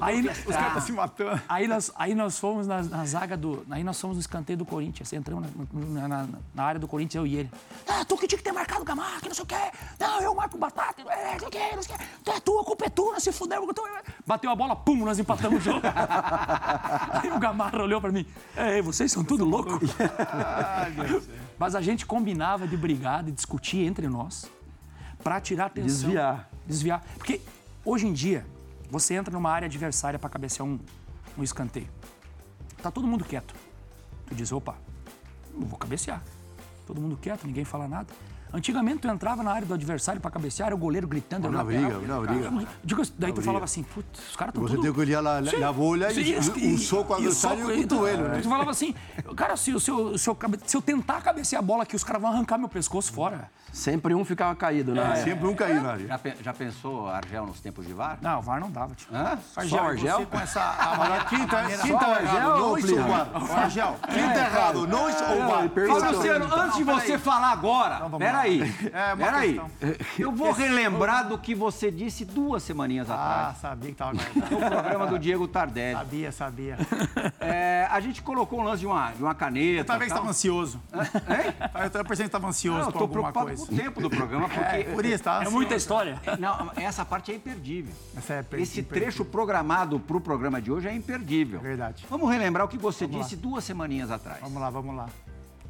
[0.00, 1.40] aí, os caras Tá se matando.
[1.48, 3.64] Aí nós, aí nós fomos na, na zaga do.
[3.70, 5.12] Aí nós fomos no escanteio do Corinthians.
[5.12, 7.50] Entramos na, na- na- área do Corinthians, eu e ele.
[7.86, 9.54] Ah, tu que tinha que ter marcado o Gamarra, que não sei o quê.
[10.00, 12.04] Não, eu marco o Batata, é, não sei o quê, não sei o quê.
[12.24, 13.72] Tu é tua, a culpa é tua, se fudeu.
[13.72, 13.84] tu-
[14.26, 15.80] Bateu a bola, pum, nós empatamos o jogo.
[17.22, 18.26] aí o Gamarra olhou pra mim.
[18.56, 19.78] É, vocês são tudo louco.
[21.58, 24.50] Mas a gente combinava de brigar, de discutir entre nós,
[25.22, 26.08] pra tirar atenção.
[26.08, 26.50] Desviar.
[26.66, 27.04] Desviar.
[27.16, 27.40] Porque
[27.84, 28.46] hoje em dia,
[28.90, 30.78] você entra numa área adversária pra cabecear um,
[31.38, 31.88] um escanteio.
[32.82, 33.54] Tá todo mundo quieto.
[34.26, 34.76] Tu diz, opa,
[35.54, 36.22] não vou cabecear.
[36.86, 38.12] Todo mundo quieto, ninguém fala nada.
[38.54, 41.48] Antigamente, tu entrava na área do adversário pra cabecear, era o goleiro gritando.
[41.48, 42.00] Uma era o lateral.
[42.00, 42.68] briga, uma briga.
[42.84, 44.84] Digo, daí tu falava assim, putz, os caras estão Você tudo...
[44.84, 47.58] tem que olhar a, Sim, a bola e, sim, e um soco e o adversário
[47.58, 48.40] e soco, o cotovelo, né?
[48.40, 48.94] Tu falava assim,
[49.36, 52.22] cara, se, se, eu, se, eu, se eu tentar cabecear a bola aqui, os caras
[52.22, 53.50] vão arrancar meu pescoço fora.
[53.72, 55.16] Sempre um ficava caído, né?
[55.16, 56.06] Sempre um caiu na área.
[56.06, 58.18] Já, já pensou Argel nos tempos de VAR?
[58.22, 59.08] Não, o VAR não dava, tio.
[59.12, 59.36] Hã?
[59.66, 60.18] Só o Argel?
[60.18, 60.60] Você com essa...
[60.84, 63.24] A maneira, Quinta, quinta errado, não ou isso o Plirra?
[63.24, 63.58] VAR.
[63.64, 65.70] Argel, Quinta errado, não isso o VAR.
[65.90, 69.60] Ô, Luciano, antes de você falar agora, vamos peraí, É, peraí.
[70.18, 74.50] Eu vou relembrar do que você disse duas semaninhas Ah, atrás, sabia que tava guardado.
[74.50, 75.94] no programa do Diego Tardelli.
[75.96, 76.78] Sabia, sabia.
[77.40, 79.84] É, a gente colocou um lance de uma, de uma caneta.
[79.84, 80.18] Talvez tal.
[80.18, 80.80] estava ansioso.
[80.92, 81.54] Hein?
[81.96, 83.66] Eu percebendo que estava ansioso Não, eu tô alguma preocupado coisa.
[83.66, 84.60] com o tempo do programa, porque...
[84.76, 85.42] É, por isso, tá?
[85.44, 86.20] É muita história.
[86.38, 87.92] Não, essa parte é imperdível.
[88.16, 89.02] Essa é per- Esse imperdível.
[89.08, 91.60] trecho programado para o programa de hoje é imperdível.
[91.60, 92.04] Verdade.
[92.10, 94.38] Vamos relembrar o que você disse duas semaninhas atrás.
[94.40, 95.08] Vamos lá, vamos lá.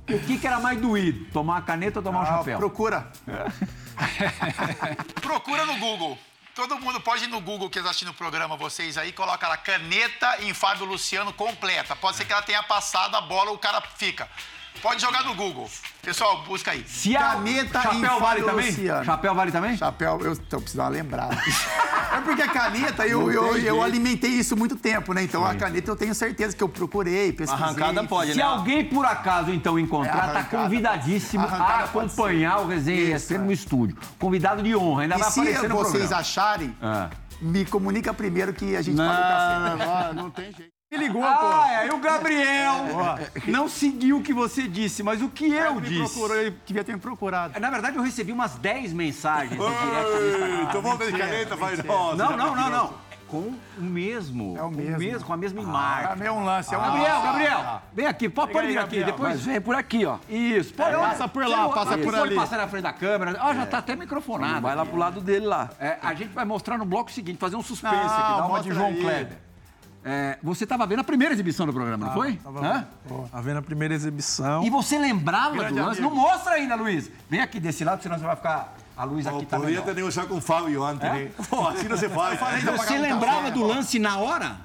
[0.09, 1.25] O que, que era mais doído?
[1.33, 2.59] Tomar a caneta ou tomar o Ah, chapéu?
[2.59, 3.11] procura.
[5.21, 6.19] procura no Google.
[6.55, 9.57] Todo mundo pode ir no Google que está assistindo o programa, vocês aí, coloca lá
[9.57, 11.97] caneta em Fábio Luciano completa.
[11.97, 14.29] Pode ser que ela tenha passado a bola, o cara fica.
[14.83, 15.69] Pode jogar no Google.
[16.03, 16.85] Pessoal, busca aí.
[16.87, 17.21] Se a...
[17.21, 18.73] caneta em Chapéu vale também?
[19.05, 19.77] Chapéu vale também?
[19.77, 21.35] Chapéu, eu tô precisando dar uma lembrada.
[22.15, 25.23] é porque a caneta, eu, eu, eu alimentei isso muito tempo, né?
[25.23, 27.65] Então a caneta eu tenho certeza que eu procurei, pesquisei.
[27.65, 28.45] Arrancada pode, Se né?
[28.45, 33.39] alguém por acaso então encontrar, É, tá convidadíssimo a acompanhar o Resenha Isso, ESPN é.
[33.47, 33.97] no estúdio.
[34.19, 36.21] Convidado de honra, ainda E vai se aparecer no vocês programa.
[36.21, 37.09] acharem, Ah.
[37.41, 39.87] me comunica primeiro que a gente paga o café.
[40.13, 40.74] Não, não tem jeito.
[40.97, 42.87] Me ligou, Ah, é, e o Gabriel
[43.49, 45.99] não seguiu o que você disse, mas o que eu Me disse.
[46.15, 47.59] procurou, ele devia ter me procurado.
[47.59, 50.63] Na verdade, eu recebi umas 10 mensagens no direct no Instagram.
[50.69, 52.17] Então de caneta, vai, nossa.
[52.17, 53.05] Não, não, não, não.
[53.11, 53.39] É Com
[53.79, 54.55] o mesmo.
[54.57, 55.25] É o mesmo.
[55.25, 56.27] com a mesma Ah, imagem.
[56.27, 57.27] é um lance, é um Gabriel, lance.
[57.27, 59.07] Gabriel, vem aqui, pode, pode vir aqui, Gabriel.
[59.07, 59.35] depois.
[59.37, 60.19] Mas vem por aqui, ó.
[60.29, 60.95] Isso, pode.
[60.95, 62.35] passa por lá, passa por pode ali.
[62.37, 63.37] passar na frente da câmera.
[63.43, 64.61] Ó, já tá até microfonado.
[64.61, 65.71] Vai lá pro lado dele lá.
[65.81, 68.61] É, a gente vai mostrar no bloco seguinte, fazer um suspense Não, aqui, dar uma
[68.61, 69.01] de João aí.
[69.01, 69.39] Kleber.
[70.07, 72.39] É, você estava vendo a primeira exibição do programa, não foi?
[72.63, 72.87] Hã?
[73.33, 74.63] Tá vendo a primeira exibição?
[74.63, 75.99] E você lembrava Grande do lance?
[76.01, 76.15] amigo.
[76.15, 77.11] Não mostra ainda, Luiz.
[77.31, 78.75] Vem aqui desse lado, senão você vai ficar.
[78.97, 79.85] A luz aqui tá Poderia melhor.
[79.87, 81.31] ter negociado com o Fábio antes, né?
[81.49, 82.39] Pô, assim não se faz.
[82.77, 84.57] Você lembrava do lance na hora?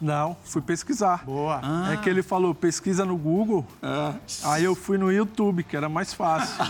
[0.00, 1.22] Não, fui pesquisar.
[1.24, 1.60] Boa.
[1.92, 3.66] É que ele falou, pesquisa no Google.
[4.44, 6.56] Aí eu fui no YouTube, que era mais fácil.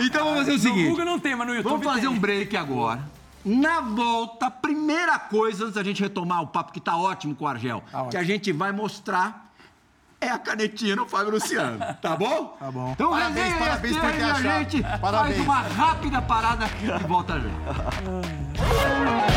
[0.00, 0.88] Então vamos fazer o No seguinte.
[0.90, 2.08] Google não tem, mas no YouTube Vamos fazer tem.
[2.10, 3.00] um break agora.
[3.44, 7.48] Na volta, primeira coisa, antes da gente retomar o papo que tá ótimo com o
[7.48, 9.50] Argel, que a gente vai mostrar
[10.20, 12.56] é a canetinha no Fábio Luciano, tá bom?
[12.58, 12.92] Tá bom.
[12.92, 15.36] Então, Parabéns, parabéns por ter a gente Parabéns.
[15.36, 17.48] faz uma rápida parada e volta já.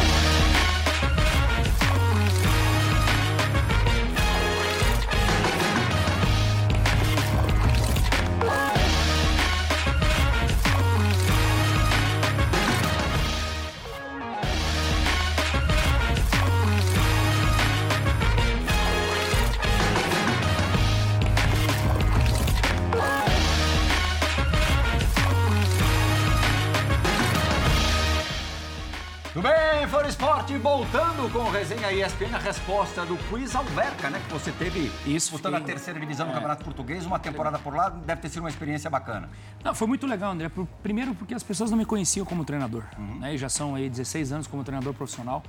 [30.92, 34.22] voltando com o Resenha ESPN, a resposta do Quiz Alverca, né?
[34.28, 37.74] Que você teve Isso, disputando a fiquei- terceira divisão do Campeonato Português, uma temporada por
[37.74, 39.30] lá, deve ter sido uma experiência bacana.
[39.64, 40.52] Não, foi muito legal, André.
[40.84, 42.84] Primeiro porque as pessoas não me conheciam como treinador.
[42.98, 43.20] Uhum.
[43.20, 43.34] Né?
[43.34, 45.42] E já são aí 16 anos como treinador profissional.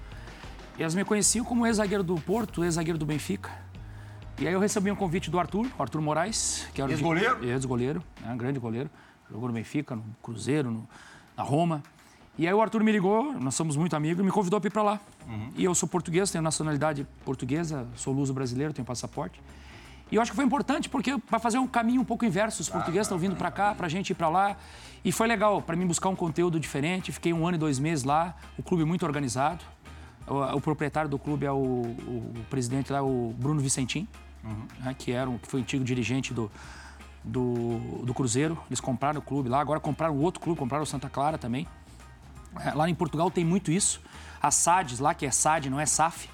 [0.78, 3.51] E elas me conheciam como ex-zagueiro do Porto, ex-zagueiro do Benfica.
[4.39, 7.45] E aí eu recebi um convite do Arthur, Arthur Moraes, que era de- Ex-goleiro?
[7.45, 8.32] Ex-goleiro, né?
[8.32, 8.89] um grande goleiro.
[9.30, 10.89] Jogou no Benfica, no Cruzeiro, no-
[11.37, 11.82] na Roma.
[12.39, 14.70] E aí o Arthur me ligou, nós somos muito amigos, e me convidou para ir
[14.70, 15.01] para lá.
[15.57, 19.41] E eu sou português, tenho nacionalidade portuguesa, sou luso brasileiro, tenho passaporte.
[20.11, 22.68] E eu acho que foi importante porque para fazer um caminho um pouco inverso, os
[22.68, 24.57] portugueses estão vindo para cá, para a gente ir para lá.
[25.05, 27.11] E foi legal para mim buscar um conteúdo diferente.
[27.11, 29.64] Fiquei um ano e dois meses lá, o clube muito organizado.
[30.28, 34.07] O, o proprietário do clube é o, o, o presidente lá, o Bruno Vicentim,
[34.80, 36.51] né, que era um, que foi antigo dirigente do,
[37.24, 38.57] do, do Cruzeiro.
[38.68, 41.66] Eles compraram o clube lá, agora compraram outro clube, compraram o Santa Clara também.
[42.64, 44.00] É, Lá em Portugal tem muito isso.
[44.42, 46.28] A SADs, lá que é SAD, não é SAF.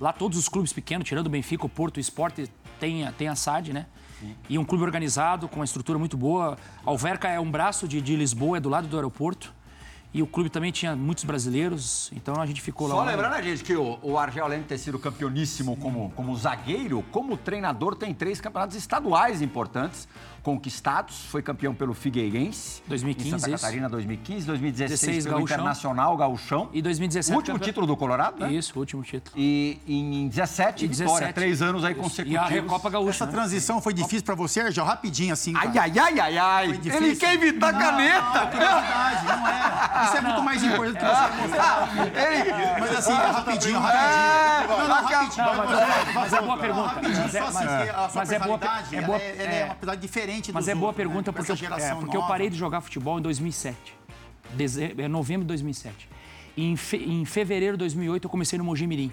[0.00, 2.46] Lá todos os clubes pequenos, tirando o Benfica, o Porto, o Sport,
[2.78, 3.86] tem, a- tem a SAD, né?
[4.48, 6.56] E um clube organizado, com uma estrutura muito boa.
[6.84, 9.52] Alverca é um braço de, de Lisboa, é do lado do aeroporto.
[10.14, 12.94] E o clube também tinha muitos brasileiros, então a gente ficou lá.
[12.96, 16.36] Só lembrando a gente que o, o Argel, além de ter sido campeoníssimo como, como
[16.36, 20.06] zagueiro, como treinador, tem três campeonatos estaduais importantes
[20.42, 21.24] conquistados.
[21.26, 22.82] Foi campeão pelo Figueirense.
[22.86, 23.62] 2015, Em Santa isso.
[23.64, 24.46] Catarina, 2015.
[24.46, 25.54] 2016 16, pelo Gauchão.
[25.56, 26.68] Internacional, Gauchão.
[26.72, 28.52] E 2017 O último campeão- título do Colorado, né?
[28.52, 29.34] Isso, o último título.
[29.38, 31.12] E em 17, E vitória.
[31.12, 31.32] 17.
[31.34, 32.02] Três anos aí Isso.
[32.02, 32.34] consecutivos.
[32.34, 33.10] E a Recopa Gaúcha.
[33.10, 33.32] Essa né?
[33.32, 34.84] transição foi difícil pra você, Argel?
[34.84, 35.52] Rapidinho, assim.
[35.56, 35.92] Ai, cara.
[36.02, 36.66] ai, ai, ai?
[36.84, 38.40] Ele quer evitar a Não, caneta.
[38.40, 40.04] Não, curiosidade, não é.
[40.04, 41.88] Isso é muito mais importante do que você mostrar.
[42.80, 44.68] Mas assim, rapidinho, rapidinho.
[44.68, 45.46] Não, não, rapidinho.
[45.46, 46.88] Não, mas, mas é boa pergunta.
[46.88, 49.22] Rapidinho, Mas é, só assim, mas- a sua mas é boa, personalidade, é boa, é,
[49.22, 51.10] é uma personalidade diferente Mas dos é boa outros, né?
[51.10, 53.76] pergunta Com porque, eu, é, porque eu parei de jogar futebol em 2007.
[54.54, 56.08] Deze, é, novembro de 2007.
[56.56, 59.12] E em, fe- em fevereiro de 2008 eu comecei no Mogi Mirim.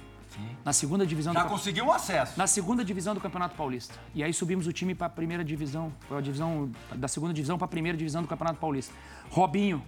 [0.64, 2.38] Na segunda divisão Já do conseguiu um acesso.
[2.38, 3.96] na segunda divisão do Campeonato Paulista.
[4.16, 7.58] E aí subimos o time para a primeira divisão, foi a divisão da segunda divisão
[7.58, 8.94] para a primeira divisão do Campeonato Paulista.
[9.30, 9.84] Robinho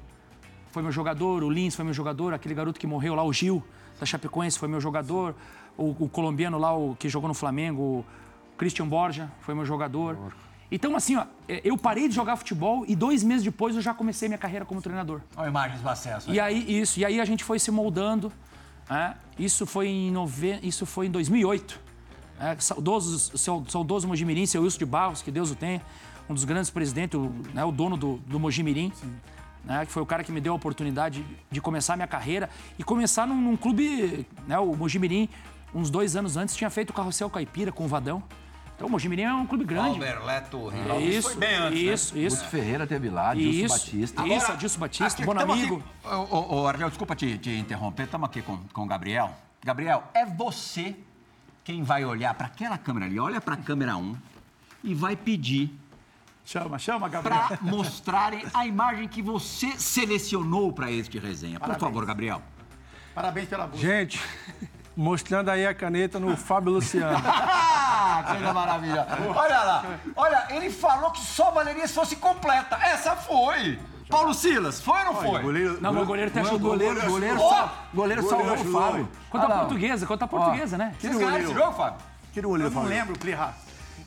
[0.72, 3.64] foi meu jogador, o Lins foi meu jogador, aquele garoto que morreu lá, o Gil
[4.00, 5.36] da Chapecoense foi meu jogador,
[5.78, 8.06] o, o colombiano lá, o que jogou no Flamengo, o
[8.58, 10.18] Christian Borja foi meu jogador.
[10.72, 13.94] Então, assim, ó, é, eu parei de jogar futebol e dois meses depois eu já
[13.94, 15.20] comecei minha carreira como treinador.
[15.36, 16.32] Olha imagens do acesso.
[16.32, 18.32] E aí, isso, e aí a gente foi se moldando.
[18.90, 19.16] né?
[19.38, 20.60] Isso foi em nove...
[20.64, 21.80] isso foi em 2008.
[22.40, 25.82] É, saudoso, sau- saudoso Mojimirim, seu Wilson de Barros, que Deus o tenha,
[26.30, 28.92] um dos grandes presidentes, o, né, o dono do, do Mojimirim,
[29.64, 32.50] né, que foi o cara que me deu a oportunidade de começar a minha carreira
[32.80, 35.30] e começar num, num clube, né, o Mojimirim,
[35.76, 38.24] uns dois anos antes, tinha feito o Carrossel Caipira com o Vadão.
[38.82, 39.90] Então o Mojimirim é um clube grande.
[39.90, 41.16] Alberleto É Rinaldi.
[41.16, 41.94] isso, foi bem antes, né?
[41.94, 42.38] isso, isso.
[42.38, 44.28] Guto Ferreira teve lá, Dilson Isso, Batista.
[44.28, 45.84] isso, Adilson Batista, aqui, bom amigo.
[46.04, 49.38] Ô, ô, Argel, desculpa te, te interromper, estamos aqui com, com o Gabriel.
[49.64, 50.96] Gabriel, é você
[51.64, 54.18] quem vai olhar para aquela câmera ali, olha para a câmera 1
[54.84, 55.78] e vai pedir
[56.44, 57.40] Chama, chama, Gabriel.
[57.50, 61.60] para mostrarem a imagem que você selecionou para este resenha.
[61.60, 62.42] Por favor, Gabriel.
[63.14, 63.86] Parabéns pela busca.
[63.86, 64.20] Gente,
[64.96, 67.18] mostrando aí a caneta no Fábio Luciano.
[68.04, 69.08] Ah, coisa maravilhosa.
[69.36, 69.86] Olha lá,
[70.16, 72.76] olha, ele falou que só valeria se fosse completa.
[72.82, 73.80] Essa foi.
[74.10, 75.78] Paulo Silas, foi ou não foi?
[75.80, 76.72] Não, meu goleiro te O ajudou.
[76.72, 77.40] goleiro, goleiro,
[77.94, 79.10] goleiro salvou o Fábio.
[79.30, 80.94] Contra Olha a portuguesa, contra a portuguesa, né?
[81.00, 82.00] Vocês ganharam esse jogo, Fábio?
[82.34, 82.90] Tira o olho, Eu não Fábio.
[82.90, 83.54] lembro, Plirra.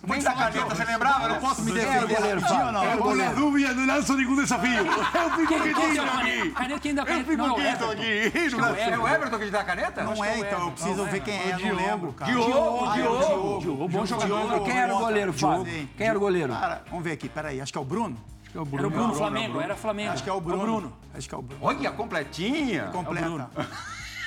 [0.06, 1.28] Nem da caneta, você lembrava?
[1.28, 2.80] Eu posso me Quem era o defender goleiro, rapidinho ou não?
[2.80, 3.34] Quem era o goleiro?
[3.36, 4.86] dúvida, não lanço nenhum desafio.
[4.86, 6.18] Eu fico quietinho caneta?
[6.18, 6.50] aqui.
[6.50, 7.30] Caneta, quem deu a Eu caneta?
[7.30, 7.90] fico Não, é o quieto Everton.
[7.92, 8.56] aqui.
[8.56, 10.02] Não É o Everton que te dá a caneta?
[10.04, 10.60] Não é, então.
[10.60, 11.54] Eu preciso ver quem é.
[11.54, 12.32] Eu não lembro, cara.
[12.32, 13.88] Diogo, Diogo.
[13.88, 14.64] Bom jogador.
[14.64, 15.88] Quem era o goleiro, Fábio?
[15.96, 16.52] Quem era o goleiro?
[16.52, 17.60] Cara, vamos ver aqui, peraí.
[17.60, 18.16] Acho que é o Bruno.
[18.54, 20.12] Era o Bruno Flamengo, era Flamengo.
[20.12, 20.92] Acho que é o Bruno.
[21.12, 21.60] Acho que é o Bruno.
[21.64, 22.84] Olha, completinha.
[22.92, 23.50] Completa.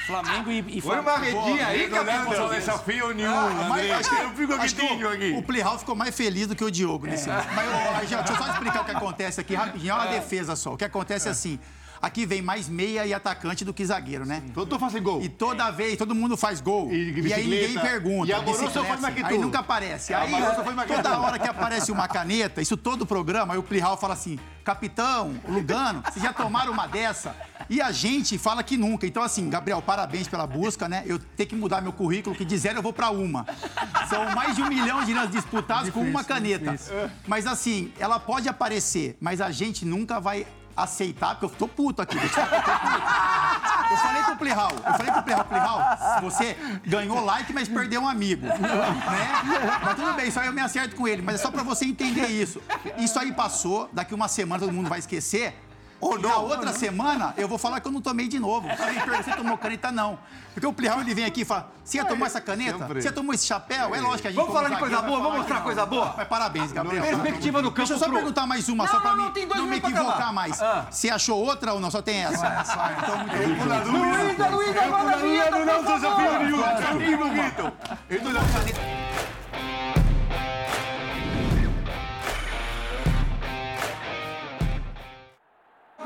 [0.07, 3.29] Flamengo e, e Foi uma redinha aí, lanço desafio nenhum,
[3.69, 5.33] Mas acho que- Eu fico acho que quietinho o- aqui.
[5.37, 7.47] O Plihal ficou mais feliz do que o Diogo nesse lance.
[7.53, 9.91] Mas, ô, Argel, deixa eu só explicar o que acontece aqui rapidinho.
[9.91, 10.73] É uma defesa só.
[10.73, 11.59] O que acontece é assim.
[12.01, 14.43] Aqui vem mais meia e atacante do que zagueiro, né?
[14.53, 15.21] Todo fazem gol.
[15.21, 16.91] E toda vez, todo mundo faz gol.
[16.91, 18.29] E E, aí ninguém pergunta.
[18.29, 20.13] E a bicicleta, foi que Aí nunca aparece.
[20.13, 23.97] Aí, mais que toda hora que aparece uma caneta, isso todo programa, aí o Plihal
[23.97, 27.35] fala assim, capitão, Lugano, vocês já tomaram uma dessa?
[27.69, 29.05] E a gente fala que nunca.
[29.05, 31.03] Então, assim, Gabriel, parabéns pela busca, né?
[31.05, 33.45] Eu tenho que mudar meu currículo, que de zero eu vou pra uma.
[34.09, 36.75] São mais de um milhão de lances disputados com uma caneta.
[37.27, 40.45] Mas, assim, ela pode aparecer, mas a gente nunca vai
[40.77, 42.15] aceitar, porque eu tô puto aqui.
[42.15, 43.37] eu tô puto.
[43.89, 48.07] Eu falei pro Plihal, eu falei pro Plihal, Plihal, você ganhou like, mas perdeu um
[48.07, 48.45] amigo.
[48.45, 48.57] Né?
[49.81, 52.27] Mas tudo bem, aí eu me acerto com ele, mas é só pra você entender
[52.27, 52.61] isso.
[52.97, 55.55] Isso aí passou, daqui uma semana todo mundo vai esquecer.
[55.99, 58.67] Ou na outra semana, eu vou falar que eu não tomei de novo.
[58.67, 59.91] Você me pergunta, você tomou caneta?
[59.91, 60.19] Não.
[60.53, 62.77] Porque o Plihal, ele vem aqui e fala, você ia tomar essa caneta?
[62.77, 63.01] Sempre.
[63.01, 63.93] Você tomou esse chapéu?
[63.95, 64.39] É lógico que a gente...
[64.39, 65.19] Vamos falar de coisa boa?
[65.19, 65.87] Vamos mostrar coisa não.
[65.89, 66.13] boa?
[66.15, 67.03] Mas parabéns, Gabriel.
[67.03, 69.23] Perspectiva do campo Deixa eu só pro- perguntar mais uma, Não, só pra não, mim
[69.23, 70.61] não, tem dois não me equivocar mais.
[70.61, 70.85] Ah.
[70.91, 71.89] Você achou outra ou não?
[71.89, 72.65] Só tem essa?
[73.01, 73.87] Então, muito.
[73.91, 76.39] Luísa, Luísa, manda a vinheta, não lanço por desafio favor.
[76.39, 76.61] nenhum.
[76.61, 77.73] Eu fico quieto.
[78.09, 78.57] Eu não lanço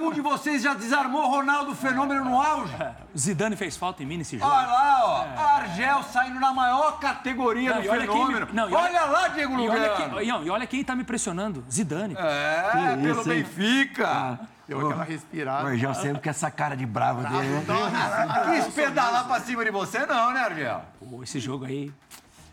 [0.01, 2.73] Algum de vocês já desarmou Ronaldo Fenômeno no auge?
[3.13, 4.49] O Zidane fez falta em mim nesse jogo.
[4.51, 5.39] Olha lá, ó.
[5.57, 8.47] Argel saindo na maior categoria Não, do me- fenômeno.
[8.51, 10.25] não, olha, olha- lá, Diego E olha, Lugano.
[10.25, 11.63] não, e olha quem tá me pressionando.
[11.71, 12.15] Zidane.
[12.17, 13.29] É, Que pelo isso?
[13.29, 14.39] Benfica.
[14.67, 15.67] Deu aquela O respirada.
[15.69, 17.63] Argel sempre com essa cara de bravo dele, né?
[18.63, 20.81] Quis pedalar pra cima de você, não, né, Argel?
[20.99, 21.91] Pô, esse jogo aí.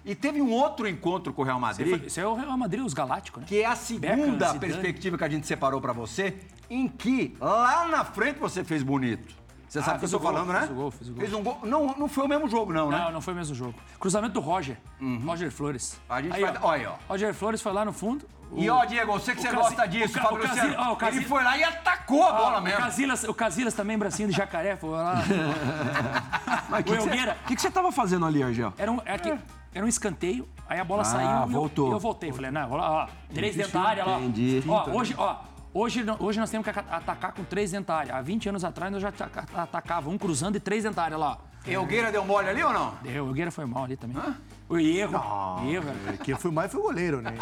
[0.08, 2.94] E teve um outro encontro com o Real Madrid, esse é o Real Madrid, os
[2.94, 3.46] Galácticos, né?
[3.46, 6.38] que é a segunda perspectiva que a gente separou pra você,
[6.70, 9.36] em que lá na frente você fez bonito.
[9.68, 10.60] Você sabe o que eu o gol, falando, né?
[10.62, 11.20] fiz o gol, fiz o gol.
[11.20, 11.58] Fez um gol.
[11.62, 12.98] Não, não foi o mesmo jogo, não, né?
[12.98, 13.74] Não, não foi o mesmo jogo.
[14.00, 14.78] Cruzamento do Roger.
[15.24, 16.00] Roger Flores.
[16.08, 16.94] A gente Aí, vai- ó, olha, ó.
[17.12, 18.24] Roger Flores foi lá no fundo.
[18.56, 20.74] E ó, Diego, eu sei que o você Casi- gosta disso, o Ca- o Casi-
[20.78, 22.78] ó, o Casi- Ele foi lá e atacou a bola o mesmo.
[22.78, 25.16] Casillas, o Casillas também, bracinho de jacaré, foi lá.
[26.70, 27.36] Mas o que Elgueira.
[27.44, 28.72] O que, que você tava fazendo ali, Argel?
[28.78, 29.38] Era um, era, que-
[29.74, 31.88] era um escanteio, aí a bola Ah, saiu e eu- voltou.
[31.88, 32.32] e eu, voltei.
[32.32, 34.18] Falei, não, ó, ó, três dentro da área lá.
[34.18, 34.64] Entendi.
[34.66, 35.36] Ó, hoje, ó,
[35.74, 38.16] hoje, hoje nós temos que aca- atacar com três área.
[38.16, 41.38] Há 20 anos atrás nós já ataca- atacava um cruzando e três área lá.
[41.66, 42.94] Elgueira deu mole ali ou não?
[43.02, 44.16] Deu, o Elgueira foi mal ali também.
[44.70, 45.12] O erro.
[45.68, 47.32] Erro, É, Quem foi mais foi o goleiro, né?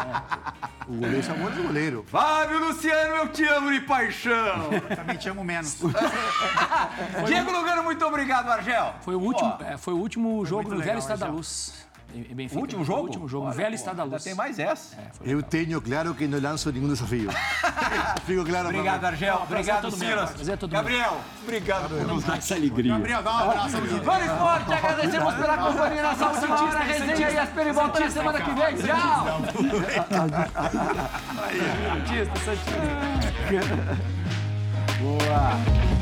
[0.87, 2.03] O goleiro chamou de goleiro.
[2.07, 4.69] Fábio Luciano, eu te amo de paixão.
[4.95, 5.77] Também te amo menos.
[7.25, 8.93] Diego Lugano, muito obrigado, Argel.
[9.01, 11.27] Foi o último, é, foi o último jogo muito no legal, Velho Estado da.
[11.27, 11.86] Luz.
[12.33, 12.57] Benfica.
[12.59, 12.99] o último jogo?
[12.99, 14.23] O último jogo, Olha, Velho pô, Estado da Luz.
[14.23, 14.97] tem mais essa.
[15.23, 17.29] Eu tenho claro que não lanço nenhum desafio.
[18.25, 19.03] Fico claro Obrigado.
[19.05, 19.41] Argel.
[19.43, 20.49] Obrigado, todo meu, Silas.
[20.49, 20.67] é.
[20.67, 22.93] Gabriel, obrigado por nos dar essa alegria.
[22.93, 26.79] Gabriel, dá um abraço Vamos esporte, agradecemos pela companhia nessa última hora.
[26.79, 28.75] Resenha e ESPN volta na semana que vem.
[28.77, 29.41] Tchau.
[31.87, 33.97] Santista, Santista.
[34.99, 35.96] Boa.